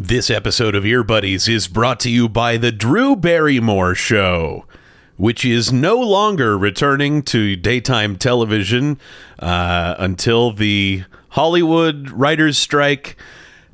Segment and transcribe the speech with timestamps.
[0.00, 4.64] This episode of Earbuddies is brought to you by The Drew Barrymore Show,
[5.16, 9.00] which is no longer returning to daytime television
[9.40, 13.16] uh, until the Hollywood writers' strike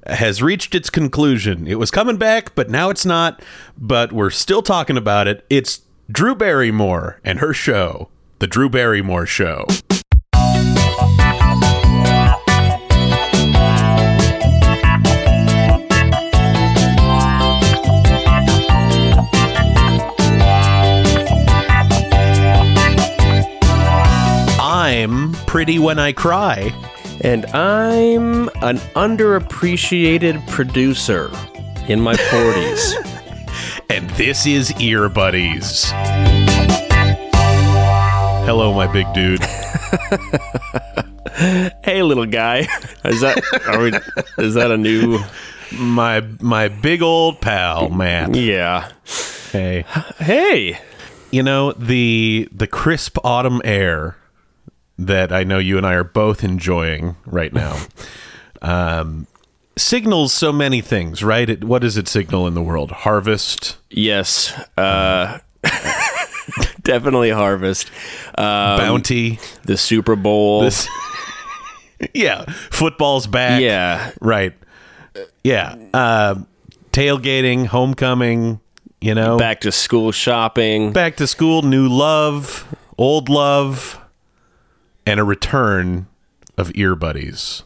[0.06, 1.66] has reached its conclusion.
[1.66, 3.42] It was coming back, but now it's not.
[3.76, 5.44] But we're still talking about it.
[5.50, 9.66] It's Drew Barrymore and her show, The Drew Barrymore Show.
[25.54, 26.72] Pretty when I cry.
[27.20, 31.30] And I'm an underappreciated producer
[31.86, 33.84] in my 40s.
[33.88, 35.92] and this is Earbuddies.
[38.44, 39.44] Hello, my big dude.
[41.84, 42.66] hey, little guy.
[43.04, 43.92] Is that are we,
[44.44, 45.20] is that a new
[45.78, 48.34] My my big old pal, Mat.
[48.34, 48.90] Yeah.
[49.52, 49.84] Hey.
[50.18, 50.80] Hey.
[51.30, 54.16] You know, the the crisp autumn air
[54.98, 57.78] that I know you and I are both enjoying right now.
[58.62, 59.26] um
[59.76, 61.50] signals so many things, right?
[61.50, 62.90] It, what does it signal in the world?
[62.92, 64.52] Harvest, Yes.
[64.78, 65.38] Uh
[66.82, 67.90] definitely harvest.
[68.36, 69.38] Um, bounty.
[69.64, 70.60] the Super Bowl.
[70.62, 70.88] This
[72.14, 73.62] Yeah, football's back.
[73.62, 74.10] yeah.
[74.20, 74.52] Right.
[75.42, 75.76] Yeah.
[75.94, 76.34] Uh,
[76.92, 78.60] tailgating, homecoming,
[79.00, 80.92] you know, back, Back to school shopping.
[80.92, 82.66] Back to school, new love,
[82.98, 83.98] old love,
[85.06, 86.06] and a return
[86.56, 87.62] of Earbuddies.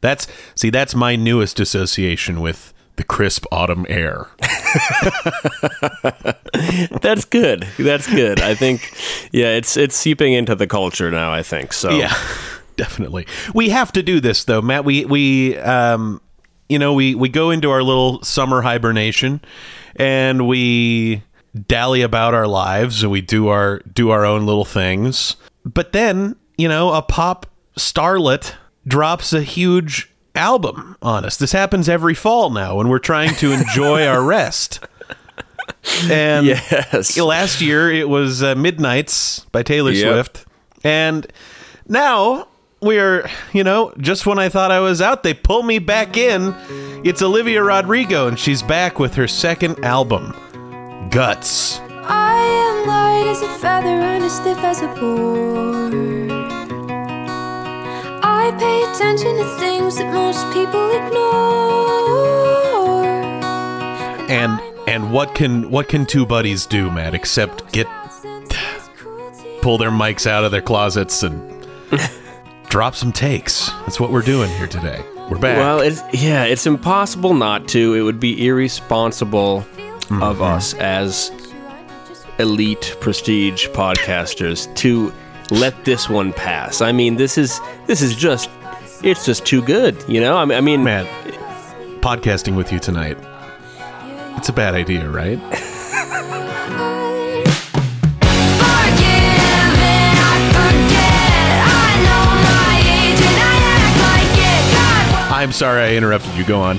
[0.00, 4.28] That's see, that's my newest association with the crisp autumn air.
[7.00, 7.66] That's good.
[7.78, 8.40] That's good.
[8.42, 8.92] I think
[9.32, 11.72] yeah, it's it's seeping into the culture now, I think.
[11.72, 12.14] So Yeah,
[12.76, 13.26] definitely.
[13.54, 14.84] We have to do this though, Mat.
[14.84, 16.20] We we um,
[16.68, 19.40] you know, we we go into our little summer hibernation,
[19.96, 21.22] and we
[21.66, 25.36] dally about our lives, and we do our do our own little things.
[25.72, 27.46] But then, you know, a pop
[27.78, 28.54] starlet
[28.86, 31.36] drops a huge album on us.
[31.36, 34.80] This happens every fall now when we're trying to enjoy our rest.
[36.10, 37.16] And Yes.
[37.18, 40.12] last year it was uh, Midnights by Taylor Yep.
[40.12, 40.46] Swift.
[40.84, 41.26] And
[41.88, 42.48] now
[42.82, 46.54] we're, you know, just when I thought I was out, they pull me back in.
[47.04, 50.34] It's Olivia Rodrigo, and she's back with her second album,
[51.10, 51.78] Guts.
[53.20, 55.94] I am light as a feather and as stiff as a board.
[58.22, 61.30] I pay attention to things that most people ignore.
[64.30, 67.86] And and what can what can two buddies do, Mat, except get
[69.60, 71.66] pull their mics out of their closets and
[72.70, 73.68] drop some takes.
[73.80, 75.04] That's what we're doing here today.
[75.30, 75.58] We're back.
[75.58, 77.94] Well, it's yeah, it's impossible not to.
[77.94, 79.66] It would be irresponsible
[80.10, 80.24] Mm-hmm.
[80.24, 81.30] of us as
[82.40, 85.12] elite prestige podcasters to
[85.50, 86.80] let this one pass.
[86.80, 88.48] I mean, this is this is just
[89.02, 90.36] it's just too good, you know?
[90.36, 91.06] I mean, I mean Mat,
[92.00, 93.18] podcasting with you tonight.
[94.36, 95.38] It's a bad idea, right?
[105.32, 106.44] I'm sorry I interrupted you.
[106.44, 106.78] Go on.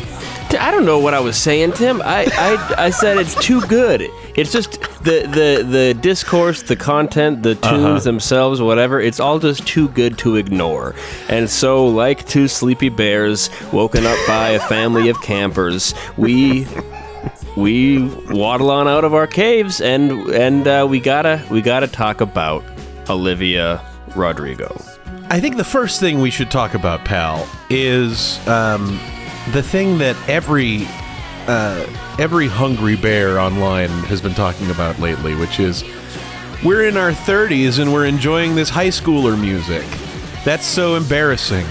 [0.60, 2.02] I don't know what I was saying, Tim.
[2.04, 4.10] I, I, I said it's too good.
[4.36, 8.00] It's just the, the, the discourse, the content, the tunes Uh-huh.
[8.00, 10.96] themselves, whatever, it's all just too good to ignore.
[11.30, 16.68] And so, like two sleepy bears woken up by a family of campers, we
[17.58, 22.22] we waddle on out of our caves and and uh, we gotta we gotta talk
[22.22, 22.64] about
[23.10, 23.82] Olivia
[24.16, 24.74] Rodrigo.
[25.30, 29.00] I think the first thing we should talk about, pal, is um,
[29.54, 30.88] the thing that every
[31.48, 31.86] uh,
[32.20, 35.84] every hungry bear online has been talking about lately, which is
[36.64, 39.86] we're in our 30s and we're enjoying this high schooler music.
[40.46, 41.66] That's so embarrassing,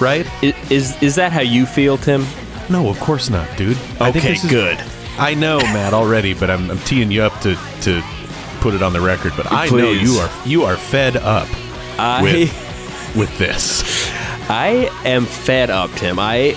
[0.00, 0.26] right?
[0.42, 2.24] I- Is is that how you feel, Tim?
[2.70, 3.76] No, of course not, dude.
[4.00, 4.78] I think Okay, this is- good.
[5.18, 8.02] I know, Mat, already, but I'm, I'm teeing you up to, to
[8.60, 9.32] put it on the record.
[9.36, 10.02] But I know Please.
[10.12, 11.46] you are you are fed up
[12.00, 12.20] I.
[12.22, 13.84] with with this.
[14.50, 16.18] I am fed up, Tim.
[16.18, 16.54] I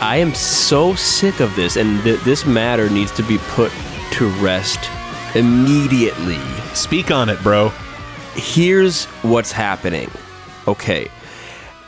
[0.00, 3.72] I am so sick of this, and th- this matter needs to be put
[4.12, 4.78] to rest
[5.34, 6.38] immediately.
[6.74, 7.70] Speak on it, bro.
[8.34, 10.08] Here's what's happening.
[10.68, 11.08] Okay.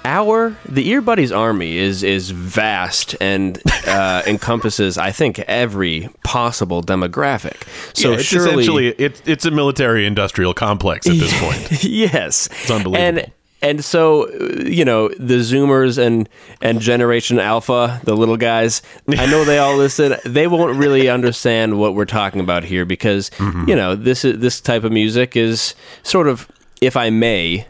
[0.05, 7.63] Our the Earbuddies army is is vast and uh, encompasses, I think, every possible demographic.
[7.95, 11.85] So yeah, it's surely, essentially it's it's a military industrial complex at this point.
[11.85, 13.21] yes, It's unbelievable.
[13.21, 13.31] And
[13.63, 14.29] and so
[14.65, 16.29] you know the Zoomers and
[16.63, 18.83] and Generation Alpha, the little guys.
[19.09, 20.17] I know they all listen.
[20.25, 24.61] They won't really understand what we're talking about here because you know this is this
[24.61, 26.49] type of music is sort of,
[26.81, 27.67] if I may,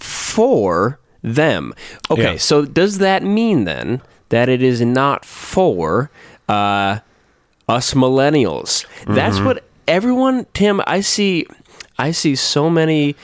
[0.00, 1.72] for them.
[2.10, 2.36] Okay, Yeah.
[2.38, 4.00] so does that mean then
[4.30, 6.10] that it is not for
[6.48, 6.98] uh,
[7.68, 8.84] us millennials?
[9.06, 9.46] That's Mm-hmm.
[9.46, 10.46] what everyone.
[10.54, 11.46] Tim, I see.
[11.98, 13.16] I see so many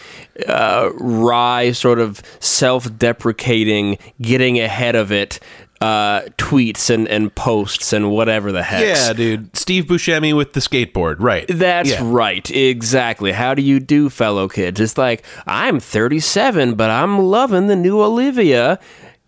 [0.46, 5.40] uh, wry, sort of self-deprecating, getting ahead of it
[5.81, 8.84] uh, tweets and, and posts and whatever the heck.
[8.84, 9.56] Yeah, dude.
[9.56, 11.46] Steve Buscemi with the skateboard, right?
[11.49, 12.00] That's Yeah.
[12.02, 12.49] right.
[12.50, 13.32] Exactly.
[13.32, 14.78] How do you do, fellow kids?
[14.78, 18.78] It's like, I'm 37, but I'm loving the new Olivia.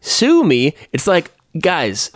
[0.03, 0.75] Sue me.
[0.93, 2.11] It's like, guys,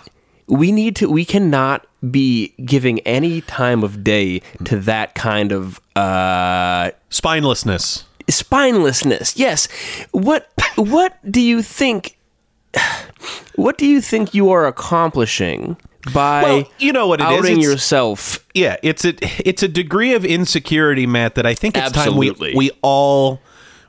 [0.48, 5.80] we need to, we cannot be giving any time of day to that kind of
[5.96, 8.04] uh, Spinelessness.
[8.28, 9.36] spinelessness.
[9.36, 9.68] Yes.
[10.12, 12.16] What, what do you think,
[13.56, 15.76] what do you think you are accomplishing
[16.12, 17.38] by Well, you know what it is.
[17.38, 19.14] outing It's- yourself Yeah, it's a
[19.48, 22.50] it's a degree of insecurity, Mat, that I think it's Absolutely.
[22.50, 23.40] time we we all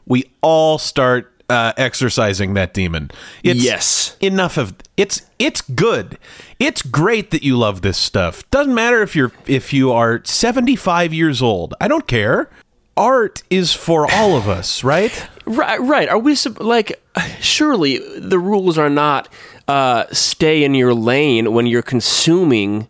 [0.07, 3.09] we all start uh, exercising that demon.
[3.43, 4.17] It's, Yes.
[4.19, 6.17] enough of it's it's good.
[6.59, 8.49] It's great that you love this stuff.
[8.51, 11.73] Doesn't matter if you're if you are 75 years old.
[11.79, 12.49] I don't care.
[12.97, 15.27] Art is for all of us, right?
[15.45, 16.09] Right, right.
[16.09, 17.01] Are we like?
[17.39, 19.29] Surely the rules are not
[19.67, 22.87] uh, stay in your lane when you're consuming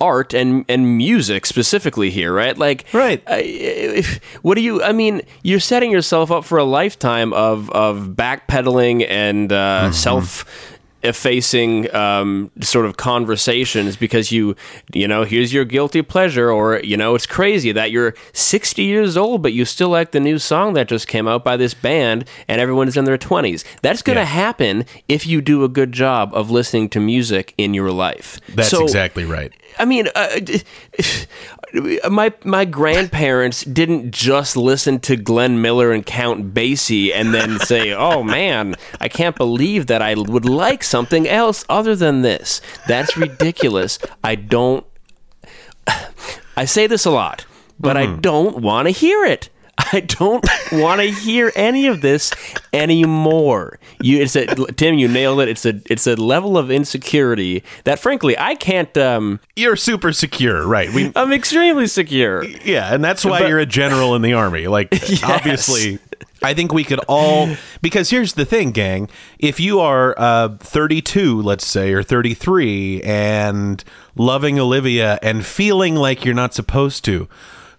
[0.00, 2.56] art and and music specifically here, right?
[2.56, 3.22] Like, Right.
[3.28, 4.82] if, what do you?
[4.82, 10.44] I mean, you're setting yourself up for a lifetime of of backpedaling and uh, self
[11.02, 14.54] effacing um, sort of conversations because you
[14.92, 19.16] you know here's your guilty pleasure or you know it's crazy that you're 60 years
[19.16, 22.24] old but you still like the new song that just came out by this band
[22.48, 24.26] and everyone's in their 20s that's going to Yeah.
[24.26, 28.68] happen if you do a good job of listening to music in your life That's
[28.70, 29.52] So- exactly right.
[29.78, 30.40] I mean, uh,
[32.08, 37.92] my my grandparents didn't just listen to Glenn Miller and Count Basie and then say,
[37.92, 43.16] "Oh man, I can't believe that I would like something else other than this." That's
[43.16, 43.98] ridiculous.
[44.22, 44.84] I don't.
[46.56, 47.46] I say this a lot,
[47.78, 48.20] but I mm-hmm.
[48.20, 49.48] don't want to hear it.
[49.92, 52.32] I don't want to hear any of this
[52.72, 53.78] anymore.
[54.00, 54.98] You, it's a Tim.
[54.98, 55.48] You nailed it.
[55.48, 58.94] It's a it's a level of insecurity that, frankly, I can't.
[58.98, 60.92] Um, You're super secure, right?
[60.92, 62.44] We I'm extremely secure.
[62.44, 64.66] Yeah, and that's why But- you're a general in the army.
[64.66, 64.92] Like,
[65.24, 65.98] obviously,
[66.42, 67.54] I think we could all.
[67.80, 69.08] Because here's the thing, gang.
[69.38, 73.82] If you are uh, 32, let's say, or 33, and
[74.16, 77.28] loving Olivia and feeling like you're not supposed to,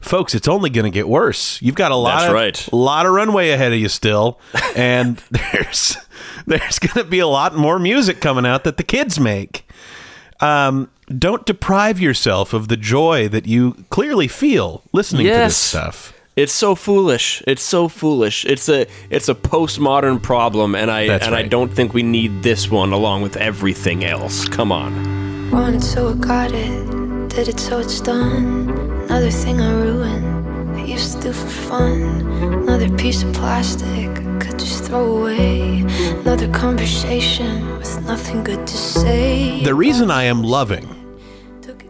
[0.01, 1.61] folks, it's only going to get worse.
[1.61, 2.73] You've got a lot That's of right.
[2.73, 4.39] lot of runway ahead of you still,
[4.75, 5.97] and there's
[6.45, 9.65] there's going to be a lot more music coming out that the kids make
[10.41, 16.13] um, don't deprive yourself of the joy that you clearly feel listening to this stuff.
[16.35, 17.43] It's so foolish.
[17.45, 18.45] It's so foolish.
[18.45, 22.41] It's a it's a postmodern problem, and I That's and I don't think we need
[22.41, 24.47] this one along with everything else.
[24.47, 25.51] Come on.
[25.51, 26.93] Want it so I got it,
[27.33, 28.69] did it so it's done.
[29.05, 32.01] Another thing I ruined, I used to do for fun.
[32.63, 35.81] Another piece of plastic I could just throw away.
[36.21, 39.63] Another conversation with nothing good to say.
[39.63, 40.97] The reason I am loving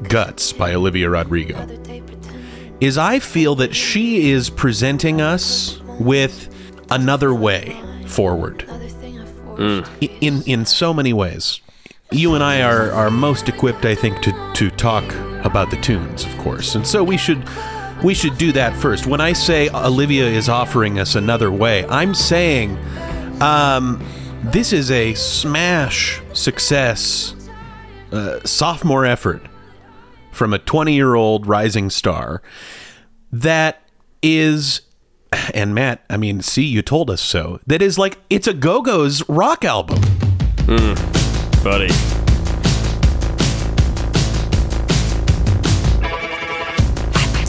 [0.08, 2.78] Guts by Olivia Rodrigo Another day pretending.
[2.80, 6.50] is I feel that she is presenting us with
[6.90, 9.88] another way forward Another thing I forged.
[10.02, 11.62] I- in in so many ways.
[12.12, 15.06] You and I are are most equipped, I think, to to talk
[15.46, 17.48] about the tunes, of course, and so we should
[18.04, 19.08] we should do that first.
[19.08, 22.78] When I say Olivia is offering us another way, I'm saying
[23.42, 24.04] um,
[24.44, 27.36] this is a smash success
[28.12, 29.44] uh, sophomore effort
[30.32, 32.42] from a 20 year old rising star
[33.32, 33.82] that
[34.22, 34.82] is
[35.54, 37.60] and Mat, I mean, see, you told us so.
[37.66, 40.02] That is like it's a Go Go's rock album.
[41.64, 41.90] Buddy.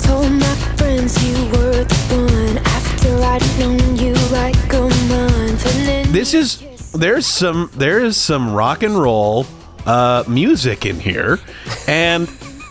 [0.03, 5.65] Told my friends you were the one after I'd known you like a month.
[5.67, 9.47] And then This is there's some there is some rock and roll
[9.87, 11.41] uh, music in here,
[11.89, 12.29] and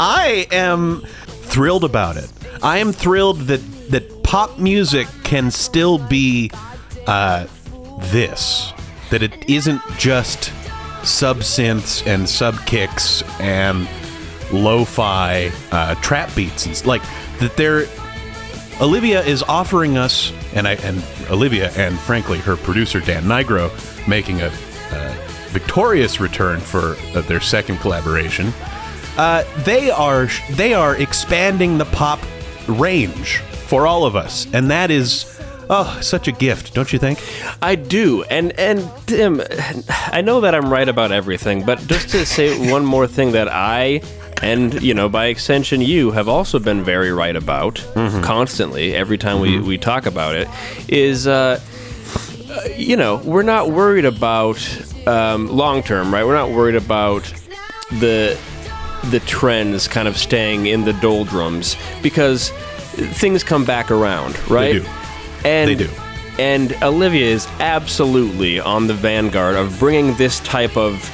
[0.00, 2.28] I am thrilled about it.
[2.64, 6.50] I am thrilled that that pop music can still be
[7.06, 7.46] uh,
[8.10, 8.72] this.
[9.10, 10.50] That it isn't just
[11.04, 13.88] sub synths and sub kicks and
[14.52, 17.02] lo-fi uh, trap beats and like
[17.40, 17.56] that.
[17.56, 17.86] There,
[18.80, 23.70] Olivia is offering us, and I and Olivia and frankly her producer Dan Nigro
[24.08, 24.52] making a,
[25.54, 28.52] victorious return for uh, their second collaboration.
[29.16, 32.20] Uh, they are they are expanding the pop
[32.66, 35.40] range for all of us, and that is
[35.70, 37.18] oh such a gift, don't you think?
[37.62, 39.40] I do, and and Tim,
[39.88, 43.48] I know that I'm right about everything, but just to say one more thing that
[43.48, 44.02] I
[44.42, 47.82] and you know by extension you have also been very right about
[48.22, 50.48] constantly every time we, we talk about it
[50.88, 51.60] is uh,
[52.50, 54.58] uh, you know we're not worried about
[55.06, 57.22] um, long term right we're not worried about
[58.00, 58.38] the
[59.10, 62.50] the trends kind of staying in the doldrums because
[63.20, 64.88] things come back around right do.
[65.44, 65.90] And They do.
[66.38, 71.10] and Olivia is absolutely on the vanguard of bringing this type of,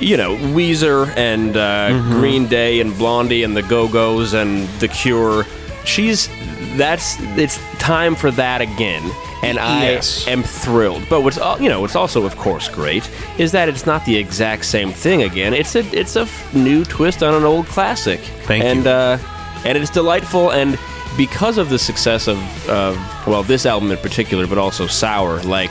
[0.00, 2.10] you know, Weezer and uh, Mm-hmm.
[2.12, 5.44] Green Day and Blondie and the Go Go's and The Cure.
[5.84, 6.28] She's
[6.76, 9.02] that's it's time for that again,
[9.42, 10.26] and Yes.
[10.28, 11.06] I am thrilled.
[11.08, 14.64] But what's you know what's also of course great is that it's not the exact
[14.64, 15.54] same thing again.
[15.54, 18.20] It's a it's a f- new twist on an old classic.
[18.46, 18.90] Thank and, you.
[18.90, 19.18] Uh,
[19.64, 20.78] and it's delightful and
[21.16, 22.38] because of the success of,
[22.68, 25.70] of well this album in particular but also sour like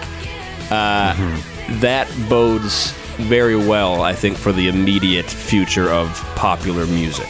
[0.72, 1.14] uh,
[1.80, 7.28] that bodes very well i think for the immediate future of popular music.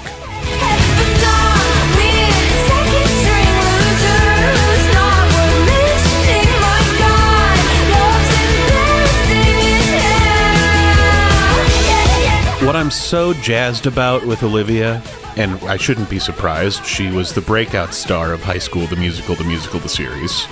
[12.62, 15.02] What I'm so jazzed about with Olivia,
[15.38, 19.36] and I shouldn't be surprised, she was the breakout star of High School, the musical,
[19.36, 20.46] the musical, the series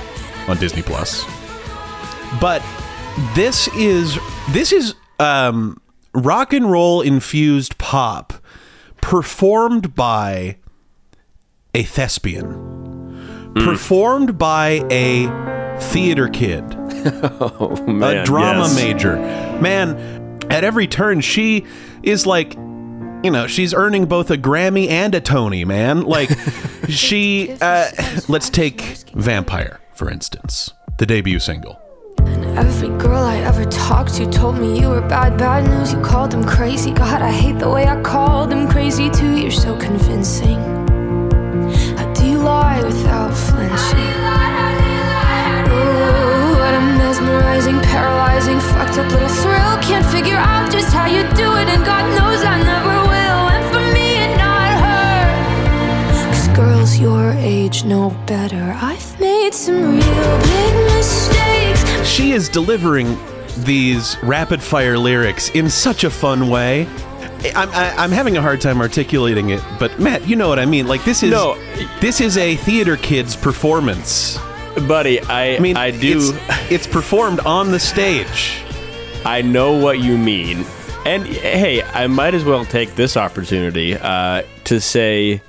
[0.47, 1.25] on Disney Plus.
[2.39, 2.63] But
[3.35, 4.17] this is
[4.49, 5.81] this is um,
[6.13, 8.33] rock and roll infused pop
[9.01, 10.57] performed by
[11.73, 15.27] a thespian, performed by a
[15.79, 16.75] theater kid
[17.39, 18.75] oh man a drama yes.
[18.75, 19.15] major.
[19.61, 21.65] Man, at every turn, she
[22.03, 22.55] is like,
[23.23, 26.03] you know, she's earning both a Grammy and a Tony, man.
[26.03, 26.29] Like,
[26.87, 27.89] she, uh,
[28.27, 28.81] let's take
[29.13, 31.81] Vampire, for instance, the debut single.
[32.19, 35.93] And every girl I ever talked to told me you were bad, bad news.
[35.93, 36.91] You called them crazy.
[36.91, 39.37] God, I hate the way I called them crazy too.
[39.37, 40.59] You're so convincing.
[41.97, 44.15] How do you lie without flinching?
[45.71, 49.77] Ooh, what a mesmerizing, paralyzing, fucked up little thrill.
[49.81, 50.88] Can't figure out just
[57.69, 58.75] age know better.
[58.81, 62.07] I've made some real big mistakes.
[62.07, 63.15] She is delivering
[63.59, 66.87] these rapid fire lyrics in such a fun way.
[67.55, 70.65] I'm, I, I'm having a hard time articulating it, but Mat, you know what I
[70.65, 70.87] mean.
[70.87, 71.55] Like this is No.
[72.01, 74.37] this is a theater kid's performance.
[74.87, 78.63] buddy i I mean, i do It's, it's performed on the stage.
[79.25, 80.65] I know what you mean.
[81.05, 85.41] And hey, I might as well take this opportunity uh, to say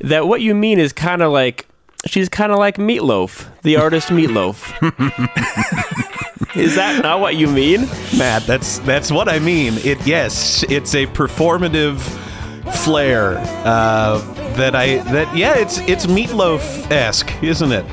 [0.00, 1.66] that what you mean is kind of like
[2.06, 4.72] she's kind of like Meatloaf, the artist Meatloaf.
[6.56, 7.82] is that not what you mean?
[8.16, 9.74] Mat, that's that's what I mean.
[9.78, 11.98] It yes, it's a performative
[12.84, 14.18] flair uh,
[14.54, 17.84] that I that yeah, it's it's meatloaf esque, isn't it?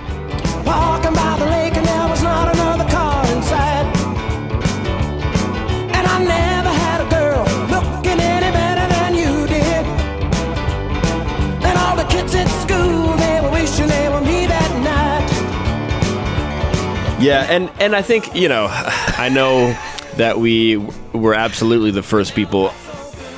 [17.28, 19.78] Yeah, and and I think you know, I know
[20.18, 20.78] that we
[21.14, 22.74] were absolutely the first people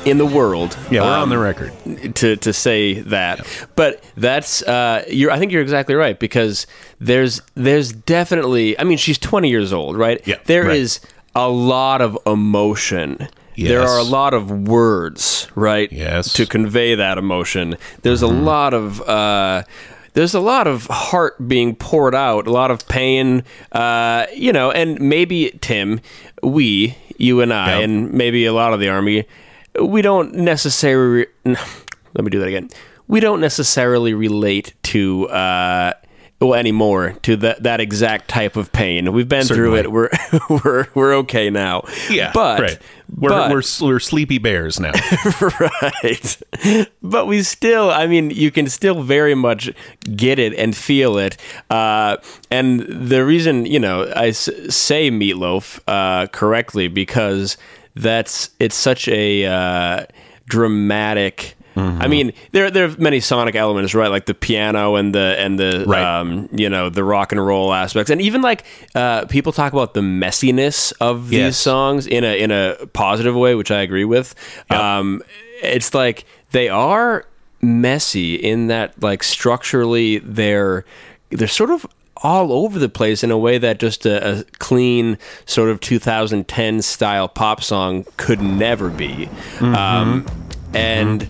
[0.06, 0.78] in the world.
[0.90, 1.74] Yeah, we're um, on the record.
[2.16, 3.46] to to say that.
[3.76, 5.32] But that's uh, you're.
[5.32, 6.68] I think you're exactly right because
[7.00, 8.80] there's there's definitely.
[8.80, 10.26] I mean, she's 20 years old, right?
[10.26, 10.78] Yeah, There right.
[10.78, 11.00] is
[11.36, 13.28] a lot of emotion.
[13.56, 13.70] Yes.
[13.70, 15.92] There are a lot of words, right?
[15.92, 16.32] Yes.
[16.34, 17.76] To convey that emotion.
[18.04, 18.38] There's Mm-hmm.
[18.40, 19.02] a lot of.
[19.02, 19.64] Uh,
[20.14, 24.72] there's a lot of heart being poured out, a lot of pain, uh, you know,
[24.72, 26.02] and maybe Tim,
[26.44, 27.84] we, you and I, Yeah.
[27.86, 29.26] and maybe a lot of the army,
[29.82, 31.28] we don't necessarily.
[31.46, 32.70] Let me do that again.
[33.08, 35.28] We don't necessarily relate to.
[35.30, 35.94] Uh,
[36.42, 39.12] well, anymore to that that exact type of pain.
[39.12, 39.92] We've been through it.
[39.92, 40.10] We're
[40.50, 41.84] we're we're okay now.
[42.10, 42.80] Yeah, but right.
[43.16, 44.92] We're, but- we're we're sleepy bears now.
[45.42, 46.38] right.
[47.02, 49.72] But we still, I mean, you can still very much
[50.16, 51.36] get it and feel it.
[51.70, 52.18] Uh,
[52.52, 57.58] and the reason, you know, I s- say meatloaf uh, correctly because
[57.96, 60.06] that's it's such a uh,
[60.46, 61.56] dramatic.
[61.80, 64.10] I mean, there there are many sonic elements, right?
[64.10, 66.20] Like the piano and the and the Right.
[66.20, 68.64] um, you know the rock and roll aspects, and even like
[68.96, 71.58] uh, people talk about the messiness of these Yes.
[71.58, 74.36] songs in a in a positive way, which I agree with.
[74.70, 75.22] Um,
[75.62, 77.26] it's like they are
[77.62, 80.86] messy in that like structurally they're
[81.30, 81.86] they're sort of
[82.22, 86.82] all over the place in a way that just a, a clean sort of 2010
[86.82, 89.30] style pop song could never be.
[89.62, 90.26] Um,
[90.74, 91.30] and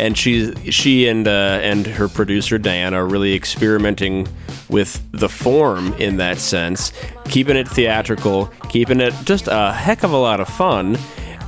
[0.00, 4.26] and she's she and uh, and her producer Diana are really experimenting
[4.68, 6.92] with the form in that sense,
[7.26, 10.98] keeping it theatrical, keeping it just a heck of a lot of fun.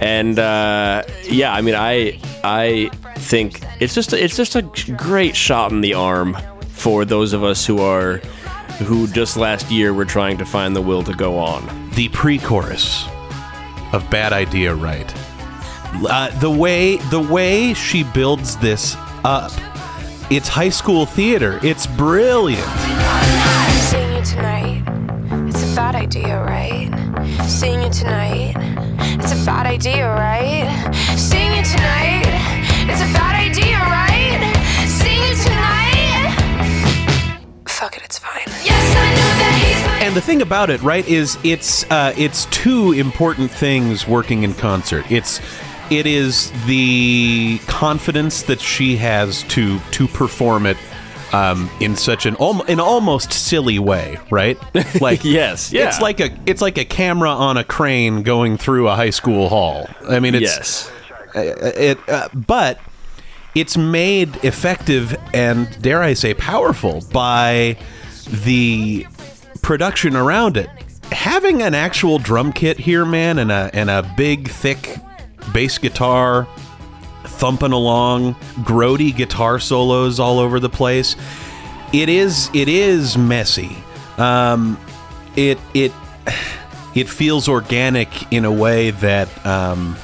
[0.00, 4.62] And uh, yeah, I mean, I I think it's just it's just a
[4.96, 6.36] great shot in the arm
[6.68, 8.18] for those of us who are
[8.84, 11.90] who just last year were trying to find the will to go on.
[11.94, 13.06] the pre-chorus
[13.92, 15.14] of Bad Idea Right.
[15.94, 19.52] Uh, the way the way she builds this up,
[20.30, 21.60] it's high school theater.
[21.62, 22.66] It's brilliant.
[23.90, 24.82] Seeing you tonight,
[25.48, 26.90] it's a bad idea, right?
[27.46, 28.54] Seeing you tonight,
[29.20, 30.94] it's a bad idea, right?
[31.16, 32.24] Seeing you tonight,
[32.88, 34.40] it's a bad idea, right?
[34.88, 36.34] Seeing you tonight,
[37.68, 38.46] fuck it, it's fine.
[38.64, 40.06] Yes, I know that he's my.
[40.06, 44.54] And the thing about it, right, is it's uh, it's two important things working in
[44.54, 45.08] concert.
[45.10, 45.40] It's
[45.98, 50.78] it is the confidence that she has to to perform it
[51.32, 54.58] um, in such an al- an almost silly way, right?
[55.00, 55.88] Like Yes, yeah.
[55.88, 59.48] it's like a it's like a camera on a crane going through a high school
[59.48, 59.88] hall.
[60.08, 60.92] I mean, it's yes.
[61.34, 62.78] it, uh, but
[63.54, 67.76] it's made effective and dare I say powerful by
[68.28, 69.06] the
[69.62, 70.70] production around it.
[71.10, 74.98] Having an actual drum kit here, man, and a and a big thick
[75.52, 76.46] bass guitar
[77.24, 81.16] thumping along, grody guitar solos all over the place.
[81.92, 83.76] It is it is messy.
[84.18, 84.78] Um,
[85.36, 85.92] it it
[86.94, 89.96] it feels organic in a way that um,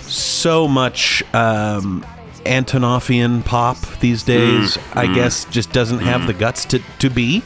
[0.00, 2.04] so much um,
[2.44, 7.42] Antonoffian pop these days, I guess, just doesn't have the guts to, to be.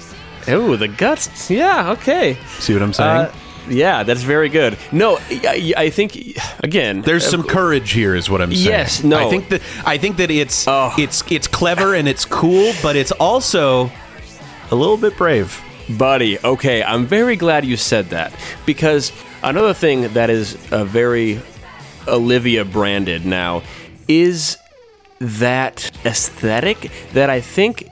[0.49, 1.51] Oh, the guts.
[1.51, 2.39] Yeah, okay.
[2.59, 3.27] See what I'm saying?
[3.27, 3.33] Uh,
[3.69, 4.79] yeah, that's very good.
[4.93, 8.67] No, I, I think again, There's some courage here, is what I'm saying.
[8.67, 9.19] Yes, no.
[9.19, 10.93] I think that I think that it's Oh.
[10.99, 13.91] it's it's clever and it's cool, but it's also
[14.71, 15.63] a little bit brave.
[15.99, 18.33] Buddy, okay, I'm very glad you said that
[18.67, 21.41] because another thing that is a very
[22.09, 23.63] Olivia branded now
[24.09, 24.57] is
[25.21, 27.89] that aesthetic that I think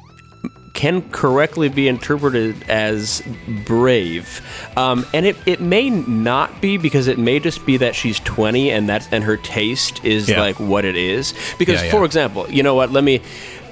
[0.75, 3.23] can correctly be interpreted as
[3.65, 4.41] brave.
[4.77, 8.71] Um, and it, it may not be because it may just be that she's 20
[8.73, 10.41] and that's and her taste is Yeah.
[10.41, 11.33] like what it is.
[11.59, 11.91] Because Yeah, yeah.
[11.93, 13.21] for example, you know what, let me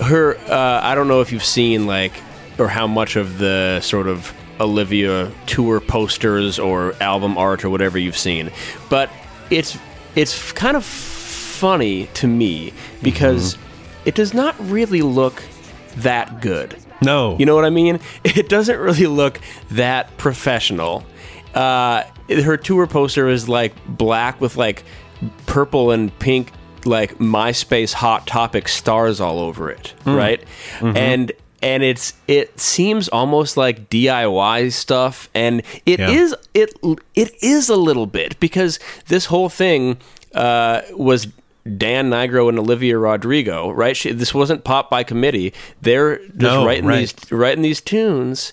[0.00, 2.12] her uh, I don't know if you've seen like
[2.58, 7.98] or how much of the sort of Olivia tour posters or album art or whatever
[7.98, 8.50] you've seen.
[8.88, 9.10] But
[9.50, 9.76] it's
[10.14, 14.08] it's kind of funny to me because Mm-hmm.
[14.08, 15.42] it does not really look
[15.96, 16.76] that good.
[17.02, 18.00] No, You know what I mean?
[18.24, 21.04] It doesn't really look that professional.
[21.54, 24.84] Uh, her tour poster is like black with like
[25.46, 26.50] purple and pink,
[26.84, 30.42] like MySpace Hot Topic stars all over it, right?
[30.80, 36.62] And and it's it seems almost like DIY stuff, and it is Yeah.
[36.64, 36.74] it
[37.14, 39.98] it is a little bit because this whole thing
[40.34, 41.28] uh, was
[41.64, 43.96] Dan Nigro and Olivia Rodrigo, right?
[43.96, 45.52] She, this wasn't pop by committee.
[45.80, 46.98] They're just No, writing right.
[47.00, 48.52] these writing these tunes,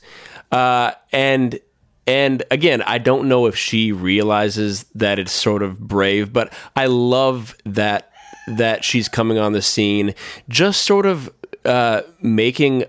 [0.52, 1.60] uh, and
[2.06, 6.86] and again, I don't know if she realizes that it's sort of brave, but I
[6.88, 8.12] love that
[8.48, 10.14] that she's coming on the scene,
[10.48, 11.30] just sort of
[11.66, 12.86] uh, making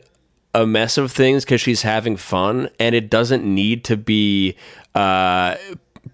[0.54, 4.56] a mess of things because she's having fun, and it doesn't need to be
[4.94, 5.56] uh,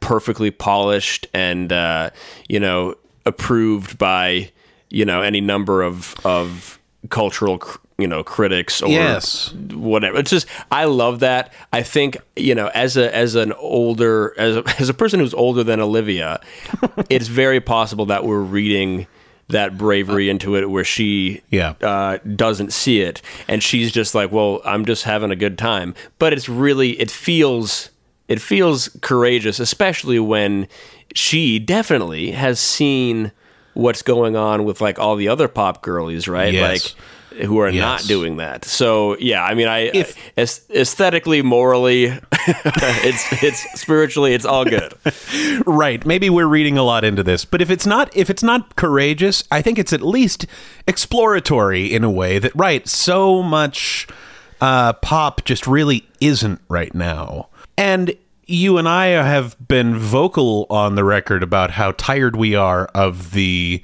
[0.01, 2.11] perfectly polished and uh,
[2.49, 2.95] you know
[3.27, 4.51] approved by
[4.89, 6.79] you know any number of of
[7.11, 9.53] cultural cr- you know critics or Yes.
[9.73, 14.35] whatever it's just i love that i think you know as a as an older
[14.39, 16.41] as a, as a person who's older than olivia
[17.11, 19.07] it's very possible that we're reading
[19.49, 21.75] that bravery into it where she Yeah.
[21.81, 25.95] uh, doesn't see it and she's just like well i'm just having a good time
[26.19, 27.91] but it's really it feels
[28.29, 30.67] it feels courageous especially when
[31.16, 33.33] she definitely has seen
[33.74, 36.94] what's going on with like all the other pop girlies right Yes.
[36.94, 37.83] like who are Yes.
[37.83, 38.64] not doing that.
[38.64, 44.94] So yeah, I mean, I If- aes- aesthetically, morally, it's it's spiritually, it's all good.
[45.66, 48.76] right maybe we're reading a lot into this but if it's not if it's not
[48.76, 50.46] courageous i think it's at least
[50.87, 54.07] exploratory in a way that right so much
[54.61, 58.14] uh, pop just really isn't right now and
[58.46, 63.32] you and i have been vocal on the record about how tired we are of
[63.32, 63.82] the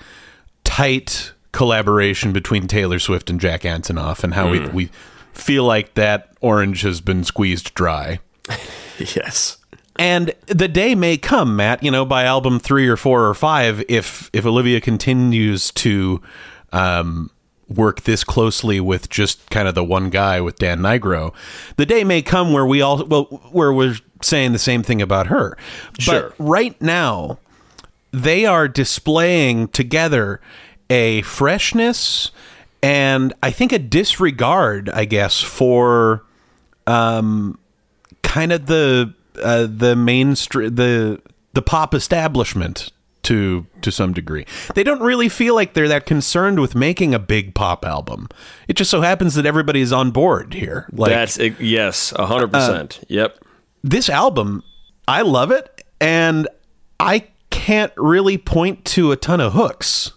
[0.65, 4.91] tight collaboration between taylor swift and jack antonoff and how we, we
[5.33, 8.19] feel like that orange has been squeezed dry
[8.99, 9.59] yes.
[9.97, 13.85] and the day may come, Mat, you know, by album three or four or five,
[13.89, 16.21] if if Olivia continues to
[16.73, 17.31] um,
[17.69, 21.35] work this closely with just kind of the one guy with Dan Nigro,
[21.77, 25.29] the day may come where we all well where we're saying the same thing about
[25.29, 25.57] her.
[25.99, 26.31] Sure.
[26.31, 27.39] But right now,
[28.13, 30.41] they are displaying together
[30.91, 32.31] a freshness
[32.83, 36.25] and I think a disregard, I guess, for
[36.87, 37.59] um,
[38.23, 41.21] kind of the uh, the mainstream the
[41.53, 42.91] the pop establishment
[43.25, 44.47] to to some degree.
[44.75, 48.29] They don't really feel like they're that concerned with making a big pop album.
[48.69, 50.89] It just so happens that everybody is on board here.
[50.93, 53.05] Like That's yes, a hundred uh, percent.
[53.09, 53.39] Yep.
[53.83, 54.63] this album,
[55.07, 56.49] I love it, and
[56.99, 60.13] I can't really point to a ton of hooks.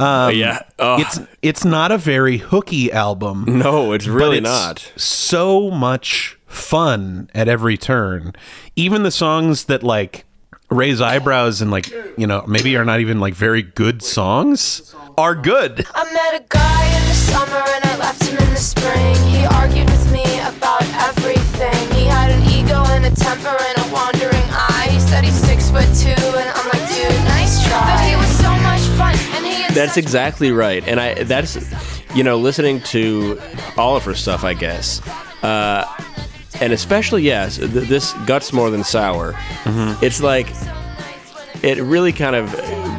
[0.00, 0.60] Oh, yeah.
[0.78, 3.44] Oh, It's it's not a very hooky album.
[3.58, 4.92] no, it's really it's not.
[4.96, 8.32] So much fun at every turn.
[8.74, 10.24] Even the songs that like
[10.72, 15.34] raise eyebrows and like you know maybe are not even like very good songs are
[15.34, 15.86] good.
[15.94, 19.14] I met a guy in the summer and I left him in the spring.
[19.28, 21.96] He argued with me about everything.
[21.96, 24.88] He had an ego and a temper and a wandering eye.
[24.90, 27.84] He said he's six foot two and I'm like, dude, nice try.
[27.96, 31.56] But he was so much fun and he That's exactly right, and I that's
[32.14, 33.38] you know listening to
[33.76, 35.06] all of her stuff, I guess,
[35.42, 35.84] uh,
[36.62, 39.34] and especially yes, th- this guts more than sour.
[40.00, 40.46] It's like
[41.62, 42.48] it really kind of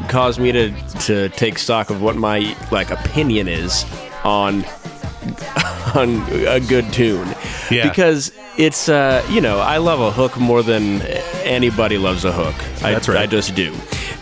[0.09, 0.71] caused me to
[1.07, 3.85] to take stock of what my like opinion is
[4.25, 4.65] on
[5.95, 7.27] on a good tune.
[7.71, 7.87] Yeah.
[7.87, 11.01] Because it's uh, you know, I love a hook more than
[11.43, 12.55] anybody loves a hook.
[12.83, 13.19] I, That's right.
[13.19, 13.73] I just do.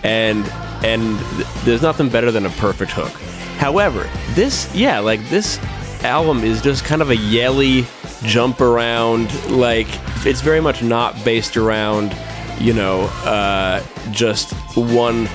[0.04, 0.46] And
[0.84, 3.12] and th- there's nothing better than a perfect hook.
[3.58, 5.58] However, this yeah, like this
[6.04, 7.88] album is just kind of a yelly
[8.24, 9.88] jump around like
[10.26, 12.16] it's very much not based around,
[12.60, 15.28] you know, uh, just one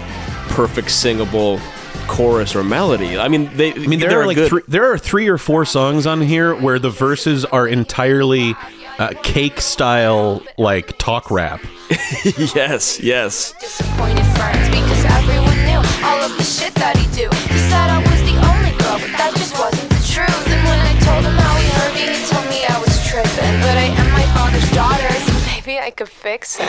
[0.49, 1.61] perfect singable
[2.07, 3.19] chorus or melody.
[3.19, 3.73] I mean, they.
[3.73, 6.55] I mean, there are like good, three, there are three or four songs on here
[6.55, 8.55] where the verses are entirely
[8.99, 11.61] uh, cake style, like talk rap.
[12.55, 13.53] yes, yes.
[13.61, 17.29] disappointed friends because everyone knew all of the shit that he do.
[17.53, 19.46] He said I was the only girl, but that just
[21.07, 23.55] told him how he hurt me, he told me I was tripping.
[23.63, 26.69] But I am my father's daughter, so maybe I could fix him.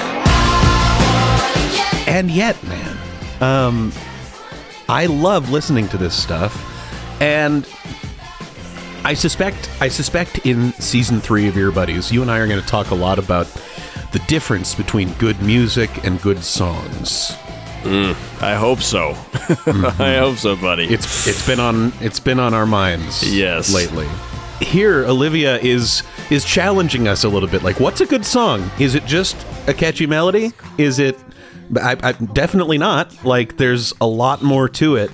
[2.08, 2.98] And yet, man,
[3.42, 3.92] um,
[4.88, 6.54] I love listening to this stuff,
[7.22, 7.68] and
[9.04, 12.68] I suspect, I suspect, in season three of Earbuddies, you and I are going to
[12.68, 13.48] talk a lot about
[14.12, 17.36] the difference between good music and good songs.
[18.42, 19.10] I hope so.
[20.00, 20.86] I hope so, buddy.
[20.86, 23.74] It's it's been on it's been on our minds Yes.
[23.74, 24.08] lately.
[24.60, 27.64] Here, Olivia is is challenging us a little bit.
[27.64, 28.70] Like, what's a good song?
[28.80, 29.36] Is it just
[29.68, 30.52] a catchy melody?
[30.78, 31.18] Is it?
[31.82, 33.24] I, I definitely not.
[33.26, 35.12] Like, there's a lot more to it,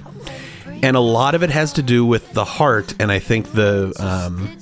[0.82, 2.96] and a lot of it has to do with the heart.
[3.00, 4.58] And I think the um,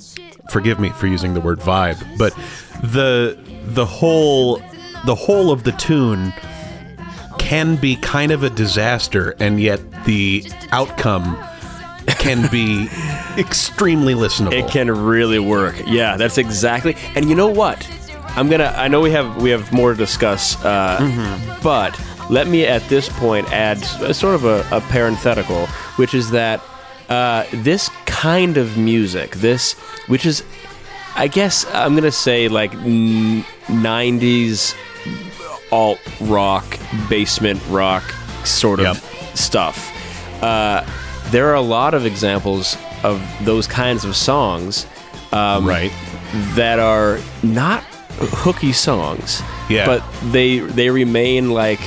[0.50, 2.34] forgive me for using the word vibe, but
[2.82, 4.60] the the whole
[5.06, 6.32] the whole of the tune
[7.38, 11.38] can be kind of a disaster, and yet the outcome
[12.18, 12.88] can be
[13.38, 14.52] extremely listenable.
[14.54, 15.74] It can really work.
[15.86, 16.96] Yeah, that's exactly.
[17.14, 17.88] And you know what?
[18.36, 18.72] I'm gonna.
[18.76, 21.62] I know we have we have more to discuss, uh, Mm-hmm.
[21.62, 21.98] but
[22.30, 25.66] let me at this point add s- sort of a, a parenthetical,
[25.96, 26.62] which is that
[27.10, 29.74] uh, this kind of music, this
[30.08, 30.42] which is,
[31.14, 34.74] I guess I'm gonna say like n- '90s
[35.72, 38.02] alt rock, basement rock
[38.44, 39.36] sort of Yep.
[39.36, 40.42] stuff.
[40.42, 40.84] Uh,
[41.30, 44.86] there are a lot of examples of those kinds of songs
[45.32, 45.90] um, right.
[46.54, 47.82] that are not
[48.44, 49.86] hooky songs, Yeah.
[49.86, 51.80] but they they remain like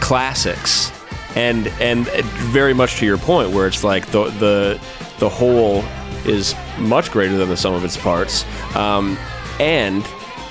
[0.00, 0.92] classics,
[1.34, 2.06] and and
[2.52, 4.80] very much to your point, where it's like the the
[5.18, 5.84] the whole
[6.24, 8.44] is much greater than the sum of its parts,
[8.76, 9.18] um,
[9.58, 10.04] and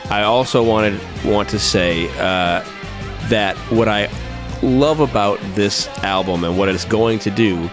[0.10, 2.63] I also wanted want to say uh,
[3.30, 4.10] that what I
[4.62, 7.70] love about this album and what it's going to do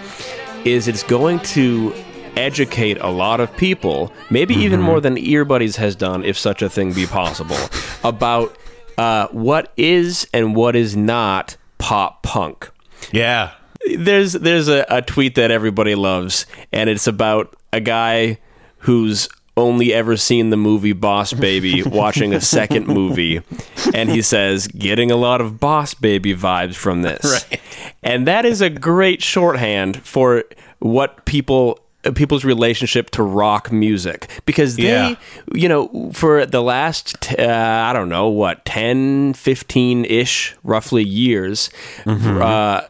[0.64, 1.94] is it's going to
[2.36, 6.68] educate a lot of people, maybe even more than Earbuddies has done, if such a
[6.68, 7.56] thing be possible,
[8.04, 8.56] about
[8.98, 12.70] uh, what is and what is not pop punk.
[13.12, 13.52] Yeah.
[13.96, 18.38] There's there's a, a tweet that everybody loves, and it's about a guy
[18.78, 23.40] who's only ever seen the movie Boss Baby watching a second movie,
[23.94, 27.24] and he says, getting a lot of Boss Baby vibes from this.
[27.50, 27.60] Right.
[28.02, 30.44] And that is a great shorthand for
[30.80, 31.78] what people
[32.16, 35.14] people's relationship to rock music because they Yeah.
[35.54, 41.70] you know for the last uh, i don't know what 10 15-ish roughly years
[42.06, 42.82] uh,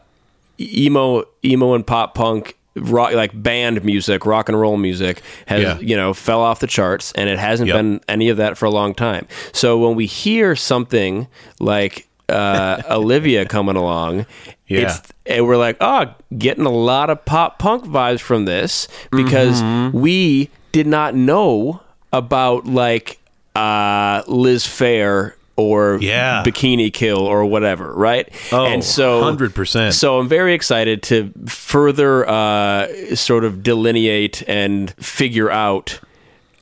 [0.59, 5.79] emo emo and pop punk rock like band music rock and roll music has Yeah.
[5.79, 7.75] you know fell off the charts and it hasn't Yep.
[7.77, 11.27] been any of that for a long time so when we hear something
[11.61, 14.25] like uh, olivia coming along
[14.67, 14.81] Yeah.
[14.81, 19.61] it's and we're like oh getting a lot of pop punk vibes from this because
[19.61, 19.97] Mm-hmm.
[19.97, 21.79] we did not know
[22.11, 23.19] about like
[23.55, 26.43] uh, liz phair or Yeah.
[26.45, 29.93] bikini kill or whatever right Oh, and so 100%.
[29.93, 35.99] so I'm very excited to further uh, sort of delineate and figure out,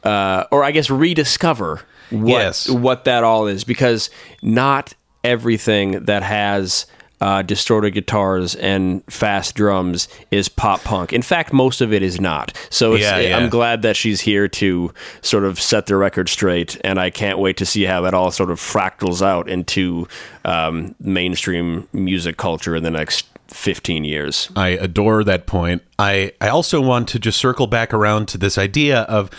[0.04, 2.70] uh, or I guess rediscover what Yes.
[2.70, 4.10] what that all is, because
[4.44, 6.86] not everything that has
[7.22, 11.14] uh, distorted guitars and fast drums is pop punk.
[11.14, 12.58] In fact, most of it is not.
[12.70, 13.38] So it's, Yeah, yeah.
[13.38, 17.40] I'm glad that she's here to sort of set the record straight, and I can't
[17.40, 20.08] wait to see how that all sort of fractals out into
[20.44, 24.50] um, mainstream music culture in the next 15 years.
[24.56, 25.82] I adore that point.
[26.00, 29.30] I I also want to just circle back around to this idea of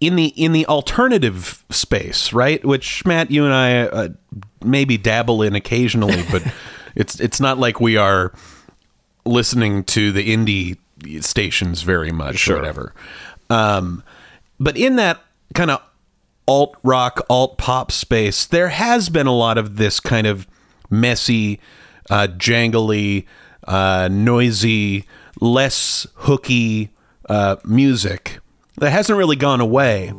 [0.00, 2.64] in the in the alternative space, right?
[2.64, 4.08] Which Matt, you and I uh,
[4.64, 6.42] maybe dabble in occasionally, but
[6.94, 8.32] it's it's not like we are
[9.24, 10.76] listening to the indie
[11.22, 12.94] stations very much or whatever.
[13.50, 14.02] Um,
[14.58, 15.20] but in that
[15.54, 15.82] kind of
[16.46, 20.46] alt rock, alt pop space, there has been a lot of this kind of
[20.90, 21.60] messy,
[22.10, 23.26] uh, jangly,
[23.66, 25.04] uh, noisy,
[25.40, 26.90] less hooky
[27.28, 28.40] uh, music
[28.78, 30.12] that hasn't really gone away.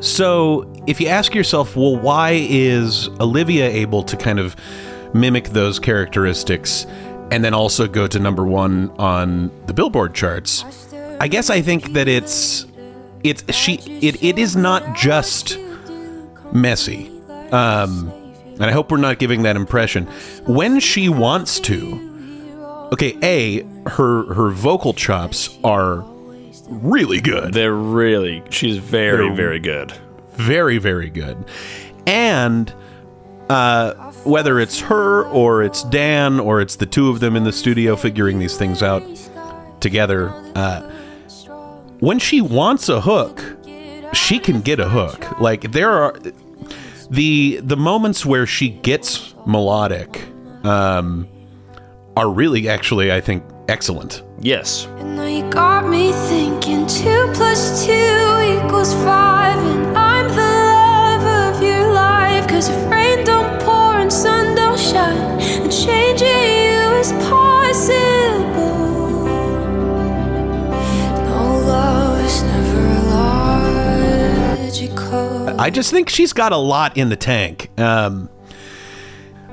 [0.00, 4.54] So, if you ask yourself, well, why is Olivia able to kind of
[5.14, 6.86] mimic those characteristics
[7.30, 10.64] and then also go to number one on the Billboard charts?
[11.20, 12.66] I guess I think that it's
[13.24, 15.58] it's she it, it is not just
[16.52, 17.10] messy.
[17.52, 18.12] Um,
[18.54, 20.06] and I hope we're not giving that impression.
[20.46, 26.00] When she wants to, okay, a her her vocal chops are
[26.68, 27.54] really good.
[27.54, 29.92] They're really, she's very, They're- very good.
[30.34, 31.36] very very good
[32.06, 32.72] and
[33.50, 37.52] uh, whether it's her or it's dan or it's the two of them in the
[37.52, 39.02] studio figuring these things out
[39.80, 40.82] together uh,
[42.00, 43.42] when she wants a hook
[44.12, 46.16] she can get a hook like there are
[47.10, 50.26] the the moments where she gets melodic
[50.64, 51.26] um,
[52.16, 54.86] are really actually i think excellent Yes.
[54.98, 61.56] And now you got me thinking two plus two equals five, and I'm the love
[61.56, 62.46] of your life.
[62.46, 62.92] Cause if
[75.60, 77.68] I just think she's got a lot in the tank.
[77.78, 78.30] Um,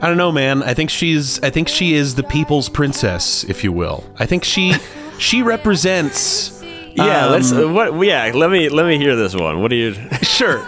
[0.02, 0.64] I don't know, man.
[0.64, 1.42] I think she's.
[1.44, 4.04] I think she is the people's princess, if you will.
[4.18, 4.76] I think she
[5.18, 6.62] she represents.
[6.94, 7.52] Yeah, um, let's.
[7.52, 7.94] Uh, what?
[8.06, 9.62] Yeah, let me let me hear this one.
[9.62, 9.96] What do you?
[10.24, 10.66] Sure.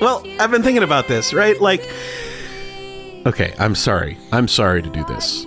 [0.00, 1.60] Well, I've been thinking about this, right?
[1.60, 1.86] Like,
[3.26, 4.18] okay, I'm sorry.
[4.32, 5.44] I'm sorry to do this.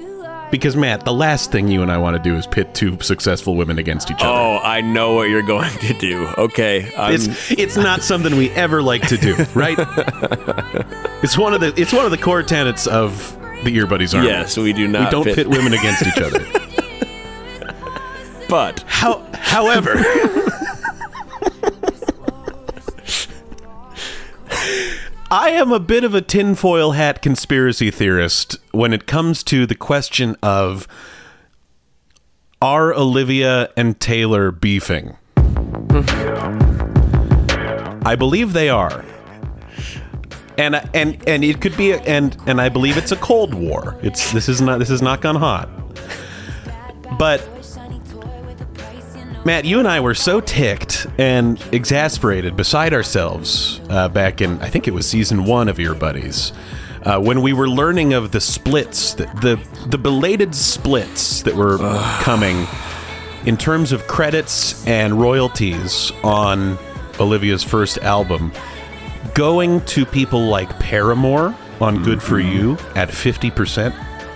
[0.52, 3.56] Because, Mat, the last thing you and I want to do is pit two successful
[3.56, 4.28] women against each other.
[4.28, 6.28] Oh, I know what you're going to do.
[6.38, 9.78] Okay, I'm, It's it's not something we ever like to do, right?
[11.24, 13.32] it's one of the it's one of the core tenets of
[13.64, 14.28] the Earbuddies Army.
[14.28, 15.06] yes, we do not.
[15.06, 16.40] we don't fit, pit women against each other.
[18.50, 19.94] but How, however,
[25.32, 29.76] I am a bit of a tinfoil hat conspiracy theorist when it comes to the
[29.76, 30.90] question of
[32.62, 35.16] are Olivia and Taylor beefing?
[38.04, 39.06] I believe they are.
[40.58, 43.98] And and and it could be a, and and I believe it's a cold war.
[44.04, 45.70] It's this is not this is not gone hot.
[47.18, 47.61] But
[49.44, 54.70] Mat, you and I were so ticked and exasperated beside ourselves uh, back in, I
[54.70, 56.52] think it was season one of Earbuddies,
[57.04, 61.80] uh, when we were learning of the splits, the the, the belated splits that were
[62.22, 62.68] coming
[63.48, 66.78] in terms of credits and royalties on
[67.20, 68.52] Olivia's first album,
[69.34, 73.92] going to people like Paramore on Good For You at 50%,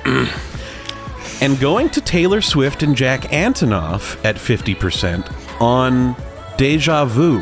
[1.41, 6.15] and going to Taylor Swift and Jack Antonoff at 50% on
[6.58, 7.41] Deja Vu.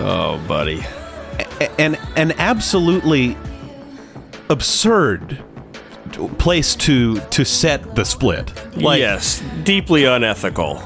[0.00, 0.84] Oh, buddy.
[1.60, 3.36] A- And an absolutely
[4.50, 5.42] absurd
[6.38, 8.52] place to to set the split.
[8.76, 10.82] Like yes, deeply unethical.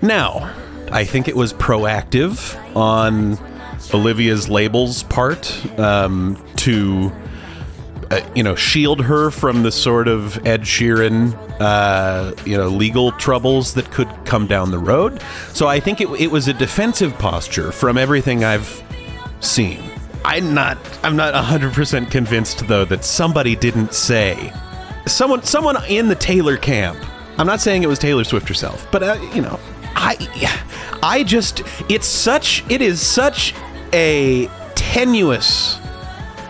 [0.00, 0.52] now,
[0.90, 3.38] I think it was proactive on
[3.94, 7.12] Olivia's label's part um, to
[8.12, 13.12] uh, you know shield her from the sort of Ed Sheeran uh, you know legal
[13.12, 15.22] troubles that could come down the road.
[15.52, 18.82] So I think it, it was a defensive posture from everything I've
[19.40, 19.82] seen.
[20.24, 24.52] I'm not I'm not 100% convinced though that somebody didn't say
[25.06, 26.98] someone someone in the Taylor camp.
[27.38, 29.58] I'm not saying it was Taylor Swift herself, but uh, you know,
[29.96, 30.16] I
[31.02, 33.54] I just it's such it is such
[33.92, 35.78] a tenuous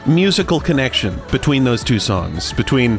[0.06, 2.98] musical connection between those two songs, between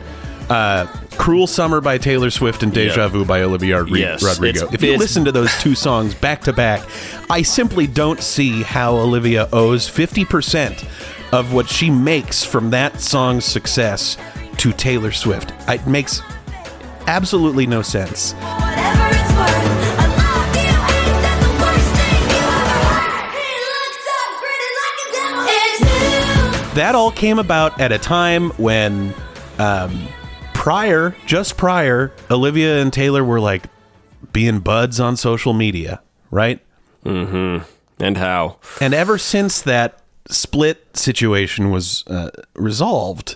[0.49, 0.85] uh,
[1.17, 3.07] "Cruel Summer" by Taylor Swift and "Deja Yeah.
[3.07, 4.67] Vu" by Olivia Rodri- Yes, Rodrigo.
[4.71, 6.81] If you listen to those two songs back to back,
[7.29, 10.85] I simply don't see how Olivia owes fifty percent
[11.31, 14.17] of what she makes from that song's success
[14.57, 15.51] to Taylor Swift.
[15.67, 16.21] It makes
[17.07, 18.33] absolutely no sense.
[26.75, 29.13] That all came about at a time when
[29.59, 30.07] um,
[30.53, 33.65] prior just prior olivia and taylor were like
[34.31, 36.59] being buds on social media right
[37.99, 38.57] And how?
[38.81, 43.35] and ever since that split situation was uh, resolved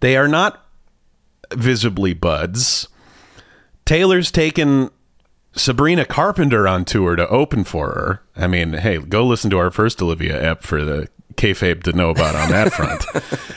[0.00, 0.64] they are not
[1.54, 2.88] visibly buds
[3.84, 4.90] taylor's taken
[5.52, 8.22] Sabrina Carpenter on tour to open for her.
[8.36, 12.10] I mean, hey, go listen to our first Olivia ep for the kayfabe to know
[12.10, 13.04] about on that front.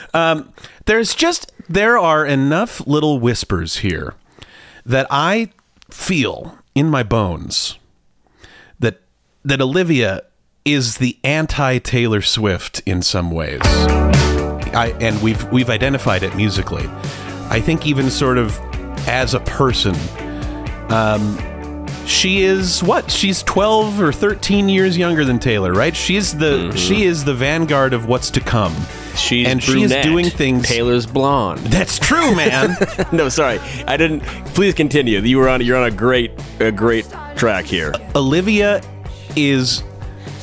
[0.13, 0.53] um,
[0.85, 4.15] there's just there are enough little whispers here
[4.85, 5.51] that I
[5.89, 7.77] feel in my bones
[8.79, 9.01] that
[9.45, 10.23] that Olivia
[10.65, 13.61] is the anti Taylor Swift in some ways.
[13.63, 16.85] I and we've we've identified it musically.
[17.49, 18.59] I think even sort of
[19.07, 19.95] as a person,
[20.89, 21.37] um,
[22.05, 23.09] she is what?
[23.09, 25.95] She's twelve or thirteen years younger than Taylor, right?
[25.95, 28.75] She's the she is the vanguard of what's to come.
[29.15, 30.03] She's and she is brunette.
[30.03, 30.67] doing things.
[30.67, 31.61] Taylor's blonde.
[31.67, 32.75] That's true, man.
[33.11, 34.21] no, sorry, I didn't.
[34.53, 35.19] Please continue.
[35.19, 35.61] You were on.
[35.61, 37.93] You're on a great, a great track here.
[38.15, 38.81] Olivia
[39.35, 39.83] is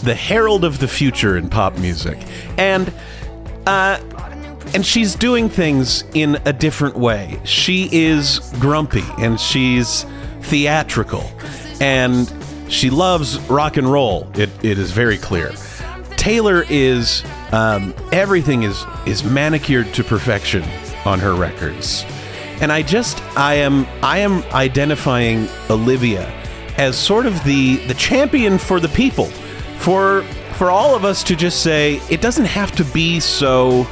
[0.03, 2.19] the herald of the future in pop music,
[2.59, 2.93] and
[3.67, 4.01] uh,
[4.75, 7.41] and she's doing things in a different way.
[7.45, 10.07] She is grumpy and she's
[10.43, 11.25] theatrical,
[11.81, 12.33] and
[12.69, 14.29] she loves rock and roll.
[14.35, 15.53] It, it is very clear.
[16.17, 20.63] Taylor is um, everything is is manicured to perfection
[21.05, 22.05] on her records,
[22.61, 26.29] and I just I am I am identifying Olivia
[26.77, 29.27] as sort of the the champion for the people,
[29.79, 30.23] for
[30.55, 33.87] for all of us to just say it doesn't have to be so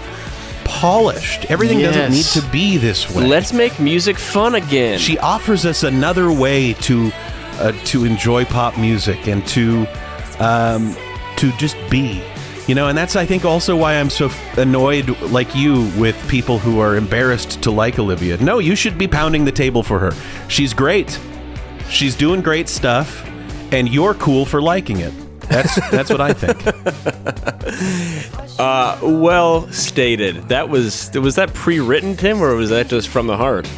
[0.68, 1.50] polished.
[1.50, 3.26] Everything doesn't need to be this way.
[3.26, 4.98] Let's make music fun again.
[4.98, 7.10] she offers us another way to
[7.58, 9.86] uh, to enjoy pop music and to
[10.38, 10.94] um,
[11.36, 12.22] to just be
[12.68, 16.58] you know and that's i think also why i'm so annoyed like you with people
[16.58, 20.12] who are embarrassed to like olivia no you should be pounding the table for her
[20.48, 21.18] she's great
[21.88, 23.24] she's doing great stuff
[23.72, 25.14] and you're cool for liking it
[25.48, 26.58] that's that's what i think
[28.58, 30.48] well stated.
[30.48, 33.68] That was was that pre-written, Tim, or was that just from the heart?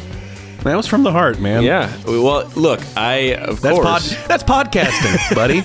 [0.63, 1.91] that was from the heart man Yeah.
[2.05, 5.63] Well, look, I of that's pod, course that's podcasting buddy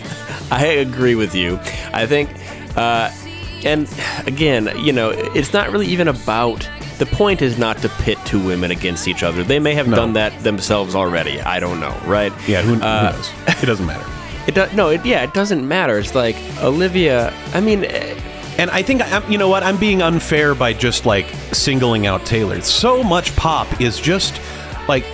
[0.50, 1.58] I agree with you.
[1.92, 2.30] I think,
[2.76, 3.10] uh,
[3.64, 3.88] and
[4.26, 6.68] again, you know, it's not really even about.
[6.98, 9.44] The point is not to pit two women against each other.
[9.44, 9.96] They may have No.
[9.96, 11.40] done that themselves already.
[11.42, 12.32] I don't know, right?
[12.48, 13.30] yeah who, who Uh, knows
[13.62, 14.06] it doesn't matter
[14.46, 14.74] It.
[14.74, 14.88] No.
[14.90, 15.22] It, yeah.
[15.22, 15.98] It doesn't matter.
[15.98, 17.32] It's like Olivia.
[17.54, 18.14] I mean, eh,
[18.58, 22.24] And I think I'm, you know what I'm being unfair by just like singling out
[22.24, 22.60] Taylor.
[22.62, 24.40] So much pop is just
[24.88, 25.04] like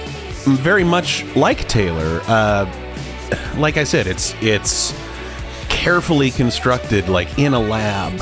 [0.45, 2.21] very much like Taylor.
[2.27, 2.67] Uh,
[3.57, 4.93] like I said, it's it's
[5.69, 8.21] carefully constructed, like in a lab,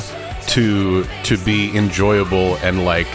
[0.48, 3.08] to to be enjoyable and like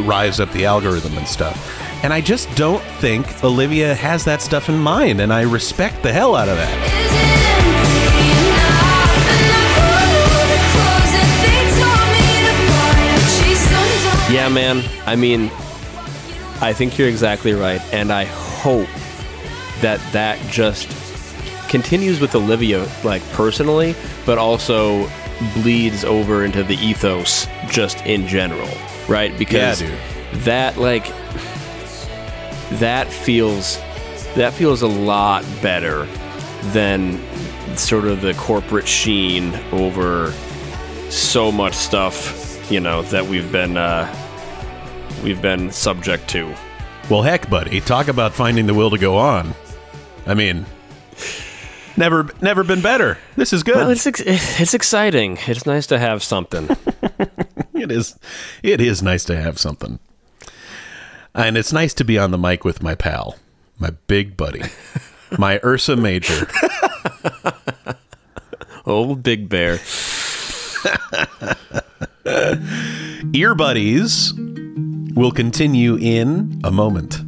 [0.00, 1.56] rise up the algorithm and stuff.
[2.04, 6.12] And I just don't think Olivia has that stuff in mind, and I respect the
[6.12, 7.05] hell out of that.
[14.46, 14.84] Yeah, man.
[15.06, 15.50] I mean,
[16.60, 18.88] I think you're exactly right, and I hope
[19.80, 20.88] that that just
[21.68, 23.94] continues with Olivia like personally,
[24.24, 25.08] but also
[25.54, 28.68] bleeds over into the ethos just in general,
[29.08, 29.36] right?
[29.38, 29.98] Because dude.
[30.44, 31.06] that like
[32.78, 33.78] that feels
[34.34, 36.04] that feels a lot better
[36.72, 37.20] than
[37.76, 40.32] sort of the corporate sheen over
[41.10, 44.12] so much stuff, you know, that we've been uh,
[45.22, 46.54] we've been subject to.
[47.10, 49.54] Well, heck, buddy, talk about finding the will to go on.
[50.26, 50.66] I mean,
[51.96, 53.18] never, never been better.
[53.36, 53.76] This is good.
[53.76, 55.38] Well, it's ex- it's exciting.
[55.46, 56.68] It's nice to have something.
[57.74, 58.18] it is,
[58.62, 60.00] it is nice to have something,
[61.34, 63.36] and it's nice to be on the mic with my pal,
[63.78, 64.62] my big buddy,
[65.38, 66.48] my Ursa Major.
[68.84, 69.78] Old Big Bear.
[73.32, 74.55] Earbuddies
[75.16, 77.22] will continue in a moment.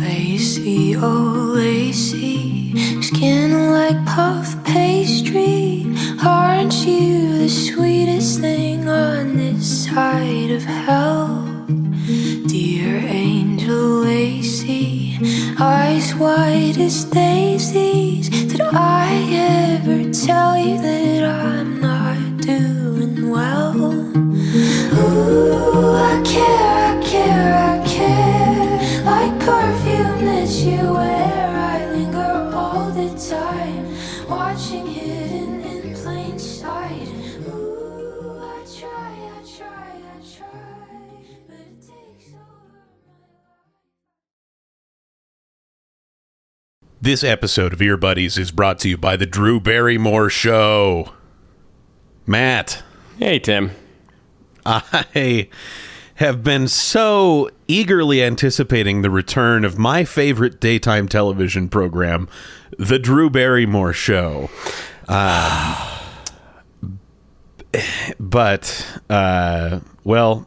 [0.00, 5.86] Lacy, oh lacy, skin like puff pastry.
[6.26, 11.46] Aren't you the sweetest thing on this side of hell?
[12.48, 15.18] Dear angel Lacy,
[15.60, 17.99] eyes white as daisies.
[47.10, 51.12] This episode of Earbuddies is brought to you by the Drew Barrymore Show.
[52.24, 52.84] Mat,
[53.18, 53.72] Hey Tim.
[54.64, 55.48] I
[56.14, 62.28] have been so eagerly anticipating the return of my favorite daytime television program,
[62.78, 64.48] The Drew Barrymore Show.
[65.08, 65.74] Um,
[68.20, 70.46] but, uh, well,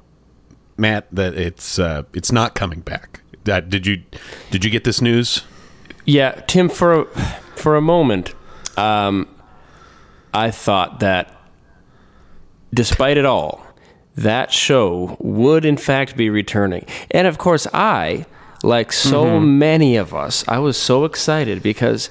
[0.78, 3.20] Mat, that it's uh, it's not coming back.
[3.46, 4.04] Uh, did you
[4.50, 5.44] did you get this news?
[6.06, 6.70] Yeah, Tim.
[6.70, 7.06] For a,
[7.56, 8.34] for a moment,
[8.78, 9.28] um,
[10.34, 11.34] I thought that,
[12.74, 13.66] despite it all,
[14.16, 18.26] that show would in fact be returning, and of course, I,
[18.64, 22.10] like so many of us, I was so excited because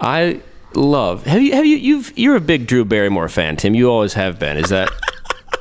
[0.00, 0.40] I
[0.74, 1.24] love.
[1.26, 1.52] Have you?
[1.52, 1.76] Have you?
[1.76, 2.16] You've.
[2.16, 3.74] You're a big Drew Barrymore fan, Tim.
[3.74, 4.56] You always have been.
[4.56, 4.90] Is that?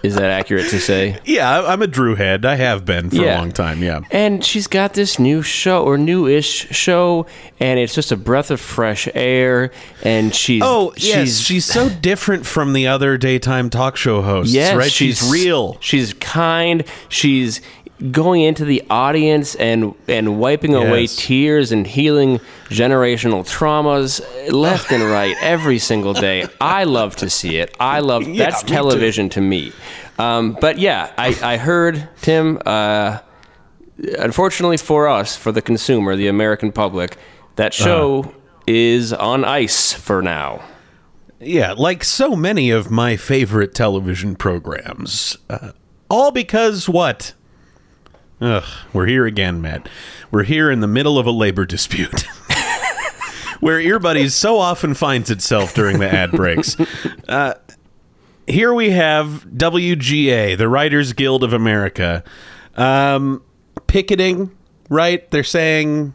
[0.06, 1.20] Is that accurate to say?
[1.26, 2.46] Yeah, I'm a Drew head.
[2.46, 3.38] I have been for Yeah.
[3.38, 3.82] a long time.
[3.84, 4.02] Yeah.
[4.12, 7.26] And she's got this new show or new-ish show,
[7.60, 9.72] and it's just a breath of fresh air.
[10.04, 14.54] And she's Oh yes, she's, so different from the other daytime talk show hosts.
[14.54, 14.92] yes, right?
[14.92, 15.78] She's, real.
[15.82, 16.84] She's kind.
[17.10, 17.60] She's
[18.12, 24.22] going into the audience and and wiping away tears and healing generational traumas
[24.52, 26.46] left and right every single day.
[26.60, 27.76] I love to see it.
[27.80, 28.74] I love Yeah, that's me too.
[28.76, 29.72] television to me.
[30.20, 32.60] Um, but yeah, I, I heard Tim.
[32.66, 33.20] Uh,
[34.20, 37.18] unfortunately for us, for the consumer, the American public,
[37.56, 38.32] that show Uh-huh.
[38.68, 40.62] is on ice for now.
[41.40, 45.38] Yeah, like so many of my favorite television programs.
[45.50, 45.72] Uh,
[46.10, 47.34] all because what?
[48.42, 49.88] Ugh, we're here again, Mat.
[50.30, 52.22] We're here in the middle of a labor dispute.
[53.62, 56.76] Where Earbuddies so often finds itself during the ad breaks.
[57.30, 57.54] Uh,
[58.46, 62.24] here we have WGA, the Writers Guild of America,
[62.76, 63.42] um,
[63.88, 64.52] picketing,
[64.90, 65.30] right?
[65.32, 66.14] They're saying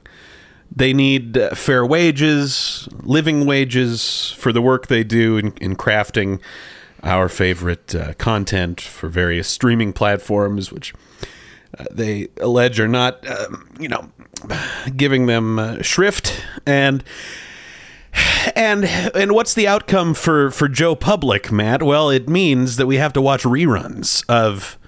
[0.75, 6.41] they need uh, fair wages, living wages for the work they do in, in crafting
[7.03, 10.93] our favorite uh, content for various streaming platforms, which
[11.79, 14.11] uh, they allege are not, um, you know,
[14.97, 17.03] giving them uh, shrift and.
[18.57, 21.81] And and what's the outcome for for Joe Public, Mat?
[21.83, 24.79] Well, it means that we have to watch reruns of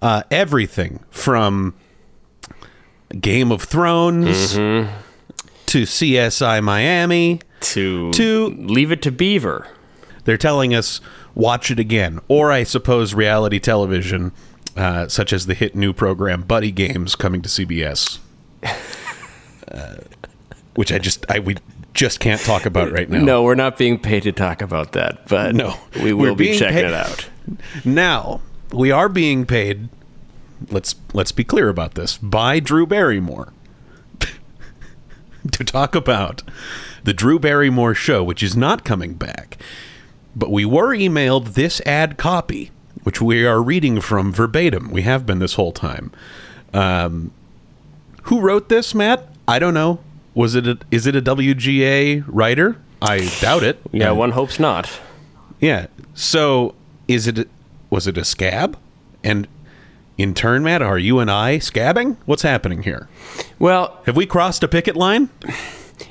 [0.00, 1.74] uh, everything from
[3.20, 7.40] Game of Thrones to CSI Miami.
[7.60, 9.66] To To- leave it to Beaver.
[10.24, 11.00] They're telling us
[11.34, 14.30] watch it again, or I suppose reality television,
[14.76, 18.18] uh, such as the hit new program Buddy Games coming to CBS,
[19.70, 19.96] uh,
[20.74, 21.56] which I just I we
[21.94, 23.20] just can't talk about right now.
[23.20, 25.74] No, we're not being paid to talk about that, but No.
[26.02, 27.28] we will be checking paid- it out.
[27.84, 28.40] Now
[28.72, 29.88] we are being paid.
[30.70, 33.52] Let's let's be clear about this by Drew Barrymore
[35.52, 36.42] to talk about
[37.04, 39.58] the Drew Barrymore show, which is not coming back.
[40.34, 42.70] But we were emailed this ad copy,
[43.02, 44.90] which we are reading from verbatim.
[44.90, 46.12] We have been this whole time.
[46.72, 47.32] Um,
[48.24, 49.28] who wrote this, Mat?
[49.48, 50.00] I don't know.
[50.34, 50.66] Was it?
[50.66, 52.76] A, is it a WGA writer?
[53.02, 53.80] I doubt it.
[53.90, 54.90] Yeah, Uh, one hopes not.
[55.60, 55.86] Yeah.
[56.14, 56.74] So
[57.08, 57.48] is it?
[57.90, 58.78] Was it a scab?
[59.24, 59.46] And
[60.16, 62.16] in turn, Mat, are you and I scabbing?
[62.26, 63.08] What's happening here?
[63.58, 65.28] Well, Have we crossed a picket line?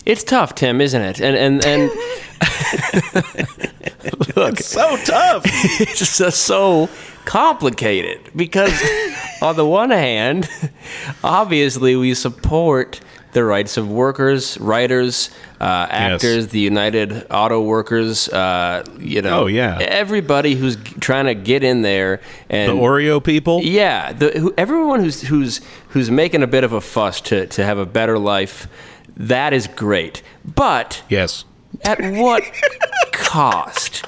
[0.06, 1.20] It's tough, Tim, isn't it?
[1.22, 1.92] And and and
[4.36, 5.44] look, So tough.
[5.46, 6.90] it's just so
[7.26, 8.74] complicated because
[9.44, 10.50] on the one hand
[11.24, 13.00] obviously we support
[13.34, 15.30] the rights of workers writers
[15.60, 19.78] uh, actors the united auto workers uh, you know Oh, yeah.
[19.80, 23.62] everybody who's trying to get in there and the Oreo people.
[23.62, 27.64] yeah, the, who, everyone who's who's who's making a bit of a fuss to, to
[27.64, 28.68] have a better life,
[29.18, 30.22] that is great.
[30.44, 31.46] But Yes.
[31.84, 32.44] at what
[33.12, 34.06] cost?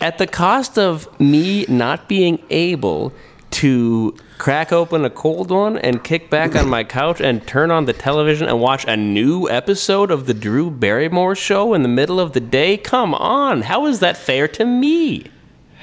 [0.00, 3.12] At the cost of me not being able
[3.50, 7.84] to crack open a cold one and kick back on my couch and turn on
[7.84, 12.18] the television and watch a new episode of the Drew Barrymore show in the middle
[12.18, 12.76] of the day?
[12.78, 15.26] Come on, how is that fair to me?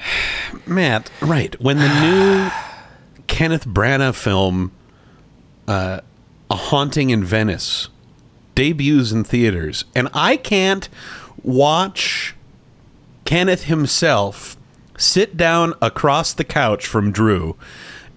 [0.66, 1.60] Mat, right.
[1.60, 2.50] When the new
[3.28, 4.72] Kenneth Branagh film,
[5.68, 6.00] uh,
[6.50, 7.88] A Haunting in Venice,
[8.58, 10.88] debuts in theaters, and I can't
[11.44, 12.34] watch
[13.24, 14.56] Kenneth himself
[14.96, 17.56] sit down across the couch from Drew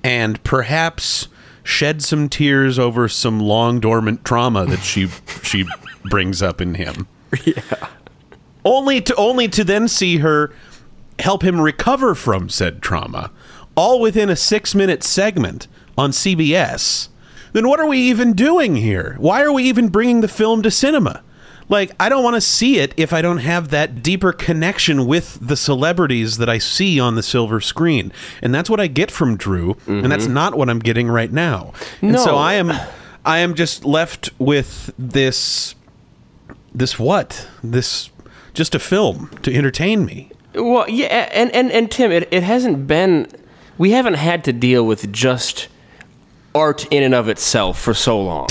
[0.03, 1.27] and perhaps
[1.61, 5.09] shed some tears over some long dormant trauma that she
[5.43, 5.65] she
[6.05, 7.07] brings up in him.
[7.45, 7.87] Yeah.
[8.65, 10.51] only to only to then see her
[11.19, 13.31] help him recover from said trauma,
[13.75, 15.67] all within a six minute segment
[15.97, 17.07] on CBS,
[17.53, 19.15] then what are we even doing here?
[19.19, 21.23] Why are we even bringing the film to cinema?
[21.69, 25.39] Like, I don't want to see it if I don't have that deeper connection with
[25.41, 28.11] the celebrities that I see on the silver screen.
[28.41, 30.33] And that's what I get from Drew, and that's mm-hmm.
[30.33, 31.71] not what I'm getting right now.
[32.01, 32.73] And so I am
[33.23, 35.75] I am just left with this
[36.73, 37.47] this what?
[37.63, 38.09] This
[38.53, 40.29] just a film to entertain me.
[40.53, 43.27] Well, yeah, and and and Tim, it, it hasn't been.
[43.77, 45.69] We haven't had to deal with just
[46.53, 48.47] art in and of itself for so long.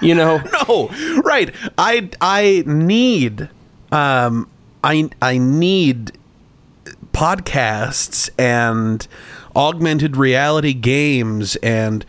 [0.00, 0.88] You know, No,
[1.24, 1.54] right.
[1.78, 3.48] I I need
[3.92, 4.48] um
[4.82, 6.12] I I need
[7.12, 9.06] podcasts and
[9.56, 12.04] augmented reality games and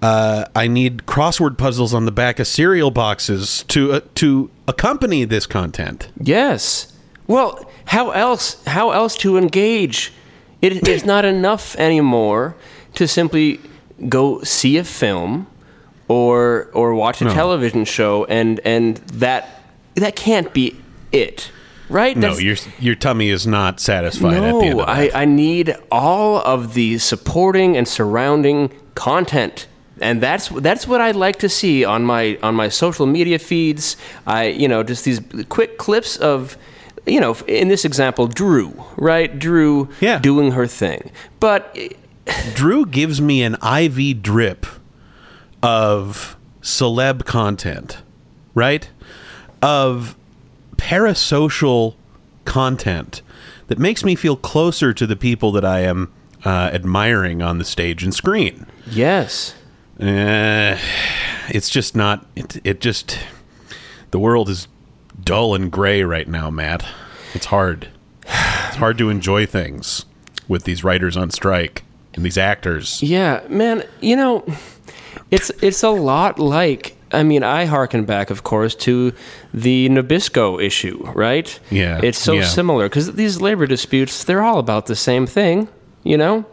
[0.00, 5.24] uh, I need crossword puzzles on the back of cereal boxes to uh, to accompany
[5.24, 6.08] this content.
[6.20, 6.90] yes.
[7.26, 8.62] Well, how else?
[8.66, 10.12] How else to engage?
[10.60, 12.54] It is not enough anymore
[12.96, 13.60] to simply
[14.08, 15.46] go see a film
[16.08, 17.34] or or watch a No.
[17.34, 19.62] television show, and and that
[19.94, 20.76] that can't be
[21.12, 21.50] it,
[21.88, 22.16] right?
[22.16, 25.10] No, your your tummy is not satisfied at the end No, I.
[25.14, 29.66] I need all of the supporting and surrounding content.
[30.00, 33.96] And that's that's what I like to see on my on my social media feeds.
[34.26, 36.56] I you know just these quick clips of
[37.06, 40.18] you know in this example Drew right Drew Yeah.
[40.18, 41.10] doing her thing.
[41.38, 41.76] But
[42.54, 44.66] Drew gives me an IV drip
[45.62, 47.98] of celeb content,
[48.54, 48.88] right?
[49.62, 50.16] Of
[50.76, 51.94] parasocial
[52.44, 53.22] content
[53.68, 56.12] that makes me feel closer to the people that I am
[56.44, 58.66] uh, admiring on the stage and screen.
[58.86, 59.54] yes,
[60.00, 60.76] Uh,
[61.48, 62.26] it's just not.
[62.34, 63.18] It, it just.
[64.10, 64.66] The world is
[65.22, 66.84] dull and gray right now, Mat.
[67.32, 67.88] It's hard.
[68.24, 70.04] It's hard to enjoy things
[70.48, 71.83] with these writers on strike
[72.14, 73.02] and these actors.
[73.02, 74.44] Yeah, man, you know,
[75.30, 79.12] it's it's a lot like I mean, I harken back, of course, to
[79.52, 81.60] the Nabisco issue, right?
[81.70, 82.44] Yeah, It's so yeah.
[82.44, 85.68] similar because these labor disputes, they're all about the same thing,
[86.02, 86.44] you know?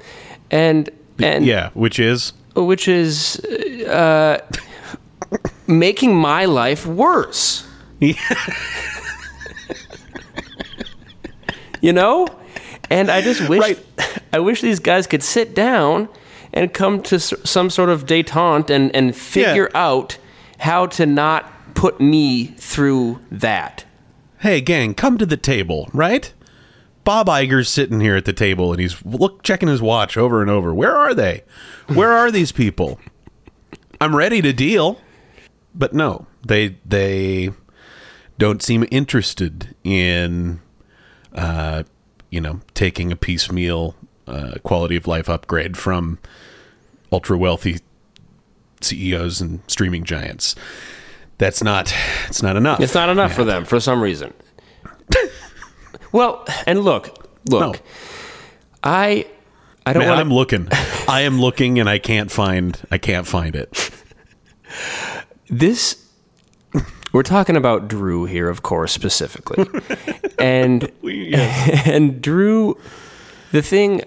[0.51, 0.89] And
[1.19, 3.39] and yeah, which is which is
[3.87, 4.37] uh,
[5.67, 7.65] making my life worse.
[11.81, 12.27] you know?
[12.89, 13.79] And I just wish Right.
[14.33, 16.09] I wish these guys could sit down
[16.53, 20.17] and come to s- some sort of detente and and figure out
[20.59, 23.85] how to not put me through that.
[24.39, 26.33] hey gang, come to the table, right?
[27.03, 30.51] Bob Iger's sitting here at the table and he's look checking his watch over and
[30.51, 30.73] over.
[30.73, 31.43] Where are they?
[31.87, 32.99] Where are these people?
[33.99, 34.99] I'm ready to deal.
[35.73, 37.51] But no, they they
[38.37, 40.59] don't seem interested in
[41.33, 41.83] uh
[42.29, 43.95] you know, taking a piecemeal
[44.31, 46.19] uh, quality of life upgrade from
[47.11, 47.79] ultra wealthy
[48.81, 50.55] CEOs and streaming giants.
[51.37, 51.93] That's not
[52.27, 52.79] it's not enough.
[52.79, 54.33] It's not enough for them for some reason.
[56.11, 57.75] well, and look, look.
[57.75, 57.81] No.
[58.83, 59.27] I
[59.85, 60.67] I don't Man, want I'm looking.
[61.07, 62.79] I am looking, and I can't find.
[62.91, 63.91] I can't find it.
[65.49, 66.07] this
[67.11, 69.65] We're talking about Drew here, of course, specifically.
[70.39, 72.77] and and Drew
[73.51, 74.03] the thing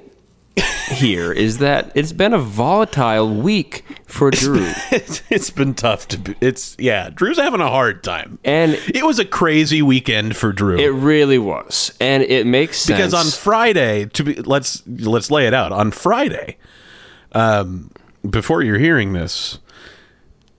[1.04, 4.72] here is that it's been a volatile week for Drew.
[4.90, 6.18] it's, it's been tough to.
[6.18, 7.10] Be, it's yeah.
[7.10, 10.78] Drew's having a hard time, And it was a crazy weekend for Drew.
[10.78, 11.94] it really was.
[12.00, 12.96] And it makes sense.
[12.96, 16.56] because on Friday, to be let's let's lay it out on Friday.
[17.32, 17.90] Um,
[18.28, 19.58] before you're hearing this,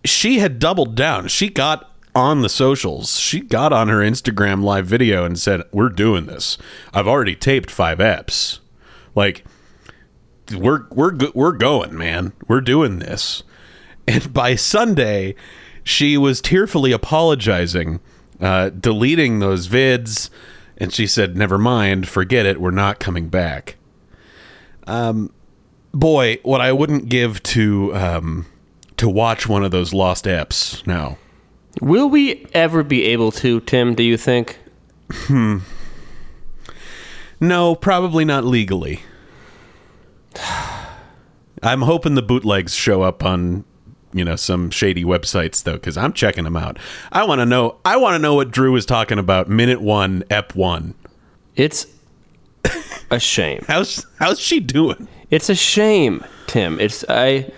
[0.04, 1.28] she had doubled down.
[1.28, 3.20] She got on the socials.
[3.20, 6.58] She got on her Instagram live video and said, "We're doing this.
[6.94, 8.60] I've already taped five eps.
[9.16, 9.46] Like,
[10.54, 12.34] we're we're we're going, man.
[12.48, 13.44] We're doing this."
[14.08, 15.36] And by Sunday,
[15.84, 18.00] she was tearfully apologizing,
[18.40, 20.30] uh, deleting those vids,
[20.78, 22.62] and she said, "Never mind, forget it.
[22.62, 23.78] We're not coming back."
[24.88, 25.32] Um,
[25.94, 28.46] boy, what I wouldn't give to um,
[28.98, 31.18] to watch one of those lost eps now.
[31.82, 34.60] Will we ever be able to, Tim, do you think?
[35.12, 35.60] Hmm.
[37.40, 39.02] No, probably not legally.
[41.64, 43.66] I'm hoping the bootlegs show up on
[44.14, 46.78] you know some shady websites though cuz I'm checking them out.
[47.12, 50.24] I want to know I want to know what Drew was talking about minute 1
[50.30, 50.94] ep 1.
[51.56, 51.88] It's
[53.12, 53.64] a shame.
[53.68, 55.08] How's how's she doing?
[55.32, 56.80] It's a shame, Tim.
[56.80, 57.52] It's I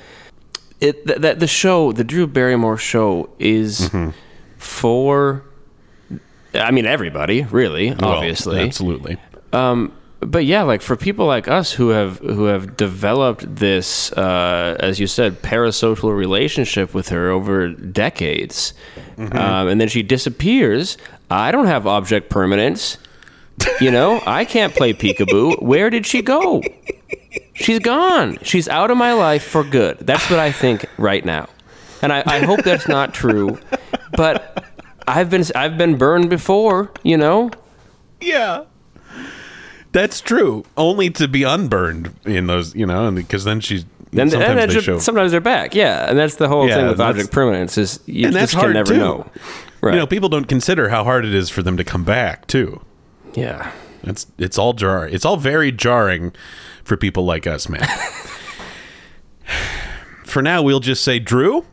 [0.80, 4.12] it that th- the show, the Drew Barrymore show is mm-hmm.
[4.58, 5.44] for
[6.54, 8.58] I mean everybody, really, obviously.
[8.58, 9.18] Well, absolutely.
[9.54, 14.76] Um, but yeah, like for people like us who have who have developed this, uh,
[14.80, 18.74] as you said, parasocial relationship with her over decades,
[19.18, 20.98] um, and then she disappears.
[21.30, 22.98] I don't have object permanence.
[23.82, 25.62] You know, I can't play peekaboo.
[25.62, 26.62] Where did she go?
[27.54, 28.38] She's gone.
[28.44, 29.98] She's out of my life for good.
[30.00, 31.50] That's what I think right now,
[32.02, 33.60] and I, I hope that's not true.
[34.14, 34.64] But
[35.08, 36.92] I've been I've been burned before.
[37.04, 37.52] You know,
[38.22, 38.66] Yeah.
[39.92, 40.66] That's true.
[40.76, 44.72] Only to be unburned in those, you know, and because then she's Then sometimes and
[44.72, 45.74] they show sometimes they're back.
[45.76, 48.54] Yeah, and that's the whole Yeah, thing with object permanence is you And that's just
[48.54, 49.00] can hard, never too.
[49.00, 49.30] know.
[49.82, 49.94] Right.
[49.94, 52.82] You know, people don't consider how hard it is for them to come back too.
[53.36, 53.72] yeah.
[54.04, 55.08] It's it's all jar.
[55.08, 56.32] It's all very jarring
[56.84, 57.86] for people like us, man.
[60.24, 61.66] for now, we'll just say, Drew,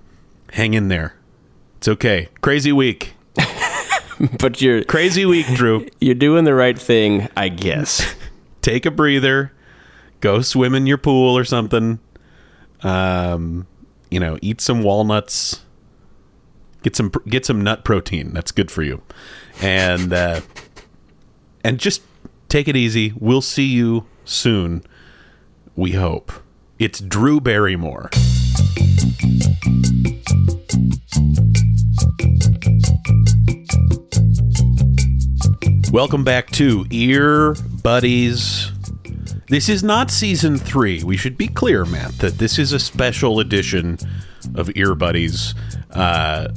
[0.53, 1.15] hang in there.
[1.79, 2.29] It's okay.
[2.41, 3.15] Crazy week.
[4.39, 5.87] But you're Crazy week, Drew.
[6.01, 8.15] you're doing the right thing, I guess.
[8.63, 9.53] Take a breather.
[10.21, 11.99] Go swim in your pool or something.
[12.83, 13.67] Um,
[14.11, 15.63] you know, eat some walnuts.
[16.83, 18.33] Get some get some nut protein.
[18.33, 19.03] That's good for you.
[19.61, 20.41] And uh,
[21.63, 22.03] and just
[22.49, 23.13] take it easy.
[23.19, 24.85] We'll see you soon.
[25.77, 26.33] We hope.
[26.79, 28.11] It's Drew Barrymore.
[35.95, 38.73] Welcome back to Ear Buddies.
[39.49, 41.05] This is not season three.
[41.05, 43.99] We should be clear, Mat, that this is a special edition
[44.57, 45.55] of Earbuddies.
[45.93, 46.49] Uh,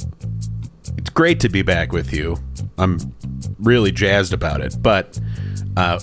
[0.97, 2.39] it's great to be back with you.
[2.79, 3.13] I'm
[3.59, 5.19] really jazzed about it, but
[5.77, 5.99] uh,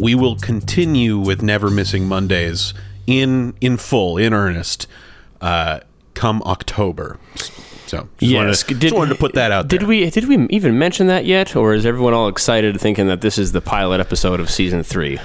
[0.00, 2.72] we will continue with Never Missing Mondays
[3.06, 4.86] in in full, in earnest,
[5.42, 5.80] uh,
[6.14, 7.18] come October.
[7.88, 9.88] So, just, wanted, to, just wanted to put that out Did there.
[9.88, 13.38] we did we even mention that yet, or is everyone all excited thinking that this
[13.38, 15.18] is the pilot episode of season three?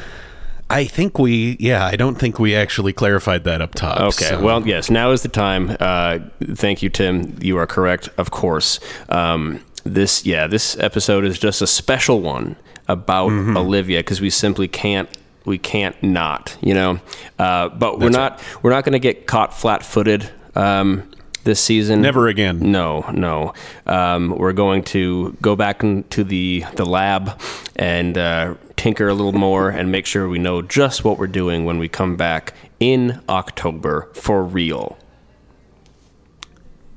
[0.70, 4.00] I think we, yeah, I don't think we actually clarified that up top.
[4.00, 4.26] Okay.
[4.30, 4.90] so- Well, yes.
[4.90, 5.76] Now is the time.
[5.80, 6.20] Uh,
[6.56, 7.38] thank you, Tim.
[7.42, 8.80] You are correct, of course.
[9.10, 12.56] Um, this, yeah, this episode is just a special one
[12.88, 13.58] about Mm-hmm.
[13.58, 15.10] Olivia because we simply can't.
[15.46, 17.00] We can't not, you know.
[17.38, 18.42] Uh, but we're not.
[18.64, 21.04] We're not going to get caught flat-footed um,
[21.44, 22.02] this season.
[22.02, 22.72] Never again.
[22.72, 23.54] No, no.
[23.86, 27.40] Um, we're going to go back into the the lab
[27.76, 31.66] and uh, tinker a little more and make sure we know just what we're doing
[31.66, 34.98] when we come back in October for real.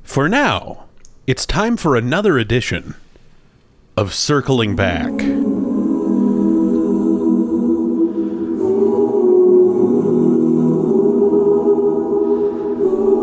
[0.02, 0.84] For now,
[1.26, 2.94] it's time for another edition
[3.96, 5.55] of Circling Back.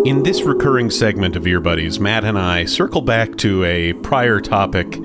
[0.06, 4.42] In this recurring segment of Ear Buddies, Mat and I circle back to a prior
[4.42, 5.00] topic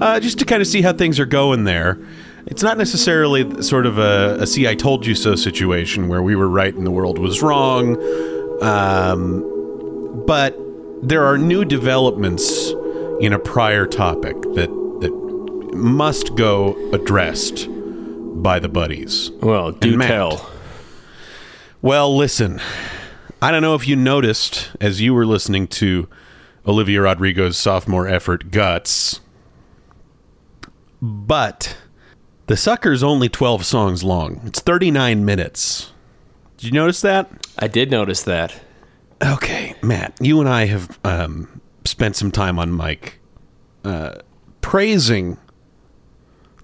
[0.00, 2.00] uh, just to kind of see how things are going there.
[2.46, 6.34] It's not necessarily sort of a, a see I told you so situation where we
[6.34, 7.96] were right and the world was wrong.
[8.60, 10.58] Um, but
[11.02, 12.70] there are new developments
[13.20, 14.70] in a prior topic that
[15.02, 17.68] that must go addressed
[18.42, 19.30] by the buddies.
[19.40, 20.08] Well, do Mat.
[20.08, 20.50] tell.
[21.80, 22.60] Well, listen,
[23.42, 26.08] I don't know if you noticed as you were listening to
[26.64, 29.18] Olivia Rodrigo's sophomore effort, Guts.
[31.02, 31.76] But
[32.46, 34.42] The Sucker's only 12 songs long.
[34.44, 35.90] It's 39 minutes.
[36.56, 37.28] Did you notice that?
[37.58, 38.60] I did notice that.
[39.20, 43.18] Okay, Mat, you and I have um, spent some time on mic
[43.82, 44.18] uh,
[44.60, 45.36] praising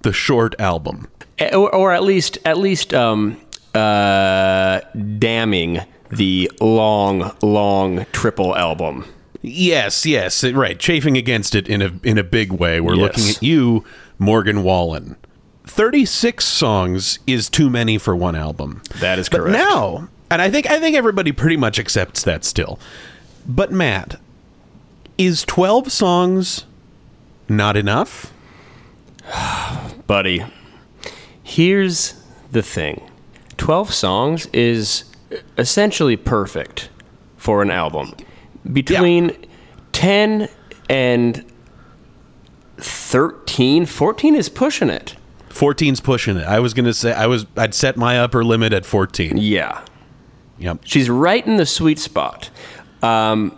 [0.03, 1.09] the short album.
[1.41, 3.41] Eh, or, or at least at least um,
[3.75, 4.81] uh,
[5.19, 9.05] damning the long, long triple album.
[9.43, 10.79] Yes, yes, right.
[10.79, 12.81] Chafing against it in a in a big way.
[12.81, 13.03] We're Yes.
[13.03, 13.85] looking at you,
[14.19, 15.17] Morgan Wallen.
[15.67, 18.83] Thirty six songs is too many for one album.
[19.01, 19.59] That is But correct.
[19.59, 22.79] now, and I think I think everybody pretty much accepts that still.
[23.47, 24.19] But Mat,
[25.17, 26.65] is twelve songs
[27.49, 28.33] not enough?
[30.07, 30.45] buddy.
[31.43, 32.15] Here's
[32.51, 33.03] the thing
[33.57, 35.05] 12 songs is
[35.57, 36.89] essentially perfect
[37.37, 38.15] for an album.
[38.73, 39.37] Between
[39.93, 40.49] 10
[40.89, 41.45] and
[42.79, 45.17] 13, 14 is pushing it.
[45.51, 46.45] 14's pushing it.
[46.47, 49.37] I was gonna say I was I'd set my upper limit at fourteen.
[49.39, 49.83] Yeah.
[50.59, 50.83] Yep.
[50.85, 52.51] She's right in the sweet spot.
[53.03, 53.57] Um,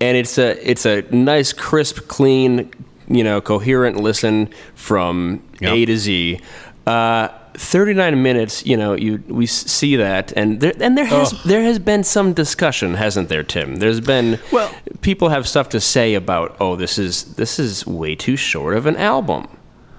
[0.00, 2.72] and it's a it's a nice, crisp, clean,
[3.06, 5.72] you know, coherent listen from Yep.
[5.72, 6.40] A to Z.
[6.84, 11.62] Uh, 39 minutes, you know, you we see that, and there and there has there
[11.62, 13.76] has been some discussion, hasn't there, Tim?
[13.76, 18.14] There's been Well- people have stuff to say about, oh, this is this is way
[18.14, 19.46] too short of an album.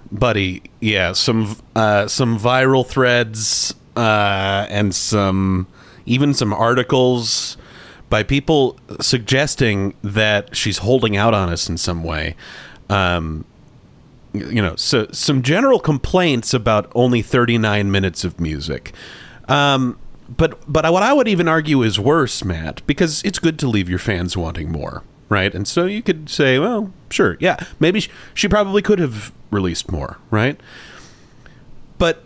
[0.09, 5.67] buddy yeah some uh some viral threads uh and some
[6.05, 7.57] even some articles
[8.09, 12.35] by people suggesting that she's holding out on us in some way
[12.89, 13.43] um
[14.33, 18.93] you know so some general complaints about only 39 minutes of music
[19.47, 19.97] um
[20.29, 23.89] but but what I would even argue is worse, Mat, because it's good to leave
[23.89, 25.53] your fans wanting more, right?
[25.53, 29.91] And so you could say, well, sure, yeah, maybe she, she probably could have released
[29.91, 30.59] more, right?
[31.97, 32.23] But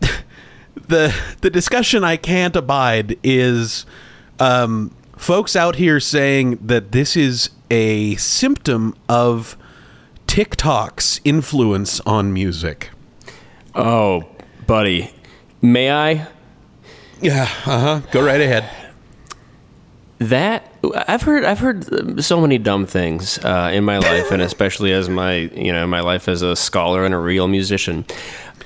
[0.74, 3.84] the the discussion I can't abide is
[4.38, 9.56] um, folks out here saying that this is a symptom of
[10.30, 12.90] TikTok's influence on music.
[13.74, 14.26] Oh,
[14.64, 15.12] buddy,
[15.60, 16.28] may I?
[17.20, 18.00] Yeah, uh huh.
[18.12, 18.70] Go right ahead.
[20.20, 20.72] That
[21.08, 25.08] I've heard I've heard so many dumb things uh, in my life, and especially as
[25.08, 28.06] my you know my life as a scholar and a real musician.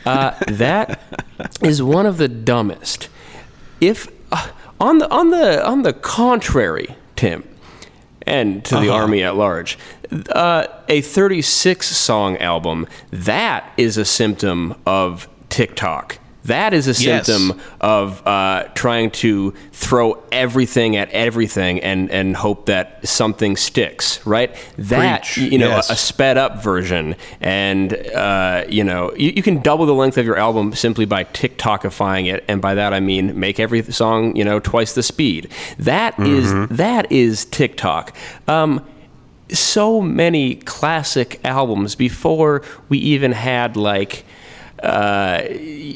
[0.04, 1.00] Uh, that
[1.62, 3.08] is one of the dumbest.
[3.80, 4.48] If uh,
[4.78, 7.42] on the on the on the contrary, Tim,
[8.26, 9.78] and to the army at large,
[10.30, 16.18] uh, a 36 song album that is a symptom of TikTok.
[16.44, 17.26] That is a Yes.
[17.26, 24.24] symptom of uh, trying to throw everything at everything and, and hope that something sticks,
[24.26, 24.54] right?
[24.76, 25.52] That, Preach.
[25.52, 25.90] you know, Yes.
[25.90, 27.16] a, sped up version.
[27.40, 31.24] And, uh, you know, you, you can double the length of your album simply by
[31.24, 32.44] TikTokifying it.
[32.46, 35.50] And by that, I mean make every song, you know, twice the speed.
[35.78, 38.14] That is that is TikTok.
[38.48, 38.84] Um,
[39.50, 44.24] so many classic albums before we even had like
[44.84, 45.42] uh,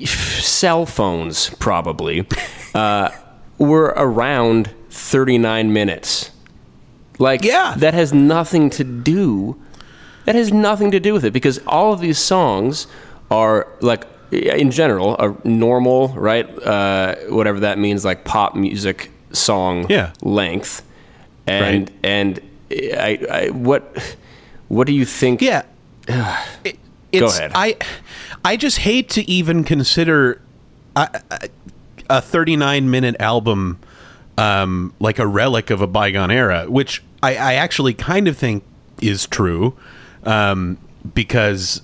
[0.06, 2.26] cell phones probably
[2.74, 3.10] uh,
[3.58, 6.30] were around 39 minutes
[7.18, 7.74] like Yeah.
[7.76, 9.56] that has nothing to do
[10.24, 12.86] that has nothing to do with it because all of these songs
[13.30, 19.86] are like in general a normal right uh, whatever that means like pop music song
[19.88, 20.12] Yeah.
[20.22, 20.82] length
[21.46, 21.90] and Right.
[22.04, 23.82] and I, I what
[24.68, 25.62] what do you think Yeah.
[26.64, 26.78] It-
[27.10, 27.52] it's, ahead.
[27.54, 27.76] I
[28.44, 30.40] I just hate to even consider
[30.96, 31.48] a, a-
[32.10, 33.78] a 39 minute album
[34.38, 38.64] um, like a relic of a bygone era, which I, I actually kind of think
[39.02, 39.76] is true
[40.24, 40.78] um,
[41.14, 41.82] because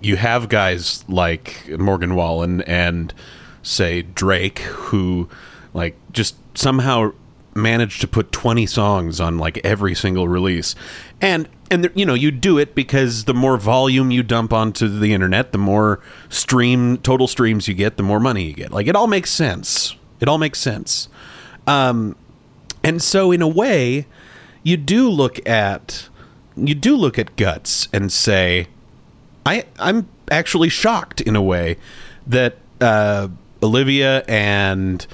[0.00, 3.14] you have guys like Morgan Wallen and
[3.62, 5.28] say Drake who
[5.72, 7.12] like just somehow
[7.54, 10.74] managed to put 20 songs on like every single release.
[11.20, 15.14] And and you know you do it because the more volume you dump onto the
[15.14, 18.70] internet the more stream total streams you get the more money you get.
[18.70, 19.96] Like it all makes sense.
[20.20, 21.08] It all makes sense.
[21.66, 22.16] Um
[22.82, 24.06] and so in a way
[24.62, 26.08] you do look at
[26.56, 28.68] you do look at guts and say
[29.46, 31.76] I I'm actually shocked in a way
[32.26, 33.28] that uh,
[33.62, 35.06] Olivia and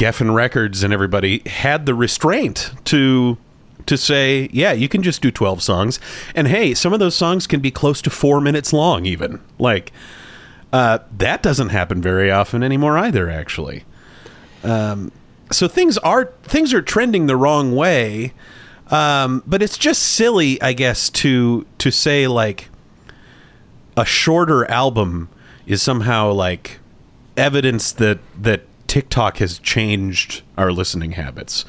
[0.00, 3.36] Geffen Records and everybody had the restraint to
[3.84, 6.00] to say, yeah, you can just do 12 songs.
[6.34, 9.42] And hey, some of those songs can be close to 4 minutes long even.
[9.58, 9.92] Like
[10.72, 13.84] uh, that doesn't happen very often anymore either actually.
[14.64, 15.12] Um,
[15.52, 18.32] so things are things are trending the wrong way.
[18.86, 22.70] Um, but it's just silly, I guess, to to say like
[23.98, 25.28] a shorter album
[25.66, 26.78] is somehow like
[27.36, 31.64] evidence that that TikTok has changed our listening habits.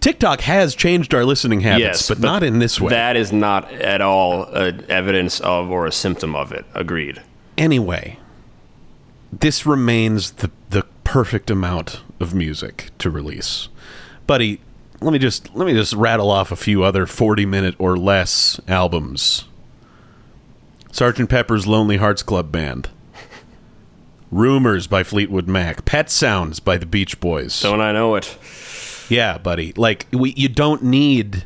[0.00, 2.90] TikTok has changed our listening habits, Yes, but, but not in this way.
[2.90, 6.66] That is not at all evidence of or a symptom of it.
[6.74, 7.22] Agreed.
[7.56, 8.18] anyway,
[9.32, 13.70] this remains the the perfect amount of music to release.
[14.26, 14.60] Buddy,
[15.00, 18.60] let me just let me just rattle off a few other 40 minute or less
[18.68, 19.46] albums.
[20.92, 22.90] Sergeant Pepper's Lonely Hearts Club Band.
[24.30, 25.84] Rumours by Fleetwood Mac.
[25.84, 27.60] Pet Sounds by the Beach Boys.
[27.60, 28.36] Don't I know it?
[29.08, 29.72] Yeah, buddy.
[29.76, 31.44] Like we you don't need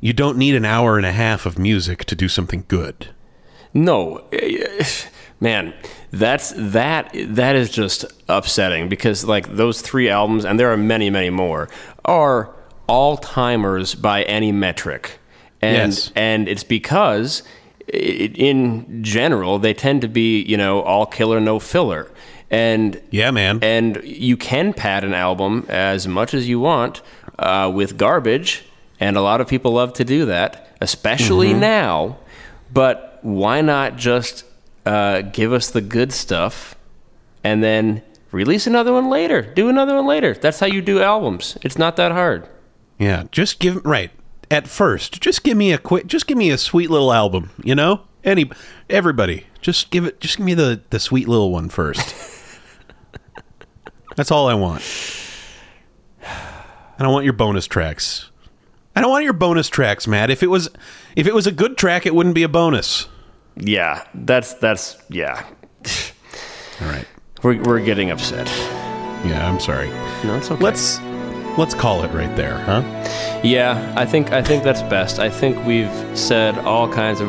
[0.00, 3.08] you don't need an hour and a half of music to do something good.
[3.74, 4.24] No,
[5.40, 5.74] man,
[6.12, 7.10] that's that.
[7.14, 11.68] That is just upsetting because like those three albums, and there are many, many more,
[12.04, 12.54] are
[12.86, 15.18] all timers by any metric,
[15.60, 16.12] and Yes.
[16.14, 17.42] and it's because
[17.92, 22.10] in general they tend to be you know all killer no filler,
[22.50, 23.58] and Yeah, man.
[23.62, 27.02] and you can pad an album as much as you want
[27.38, 28.64] uh, with garbage,
[29.00, 32.18] and a lot of people love to do that, especially now.
[32.72, 34.44] But why not just
[34.84, 36.74] uh, give us the good stuff
[37.42, 39.40] and then release another one later?
[39.42, 40.34] Do another one later.
[40.34, 41.56] That's how you do albums.
[41.62, 42.46] It's not that hard.
[42.98, 44.10] Yeah, just give right
[44.50, 45.20] at first.
[45.20, 46.06] Just give me a quick.
[46.06, 47.50] Just give me a sweet little album.
[47.62, 48.50] You know, any
[48.88, 49.46] everybody.
[49.60, 50.20] Just give it.
[50.20, 52.14] Just give me the the sweet little one first.
[54.16, 54.82] That's all I want.
[56.22, 58.30] I don't want your bonus tracks.
[58.96, 60.30] I don't want your bonus tracks, Mat.
[60.30, 60.68] If it was
[61.14, 63.06] if it was a good track, it wouldn't be a bonus.
[63.56, 65.46] Yeah, that's that's yeah.
[66.80, 67.06] All right.
[67.42, 68.48] We're we're getting upset.
[69.24, 69.88] Yeah, I'm sorry.
[70.24, 70.62] No, it's okay.
[70.62, 70.98] Let's
[71.58, 72.82] let's call it right there, huh?
[73.42, 75.18] Yeah, I think I think that's best.
[75.18, 77.28] I think we've said all kinds of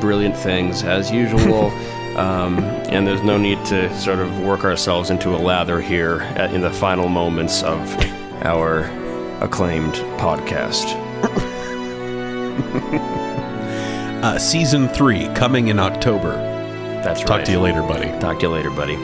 [0.00, 1.66] brilliant things as usual,
[2.16, 2.58] um,
[2.88, 6.62] and there's no need to sort of work ourselves into a lather here at, in
[6.62, 7.78] the final moments of
[8.42, 8.84] our
[9.42, 11.02] acclaimed podcast.
[14.16, 16.32] Uh, season three coming in October.
[17.04, 17.36] That's Talk right.
[17.36, 18.08] Talk to you later, buddy.
[18.18, 18.96] Talk to you later, buddy.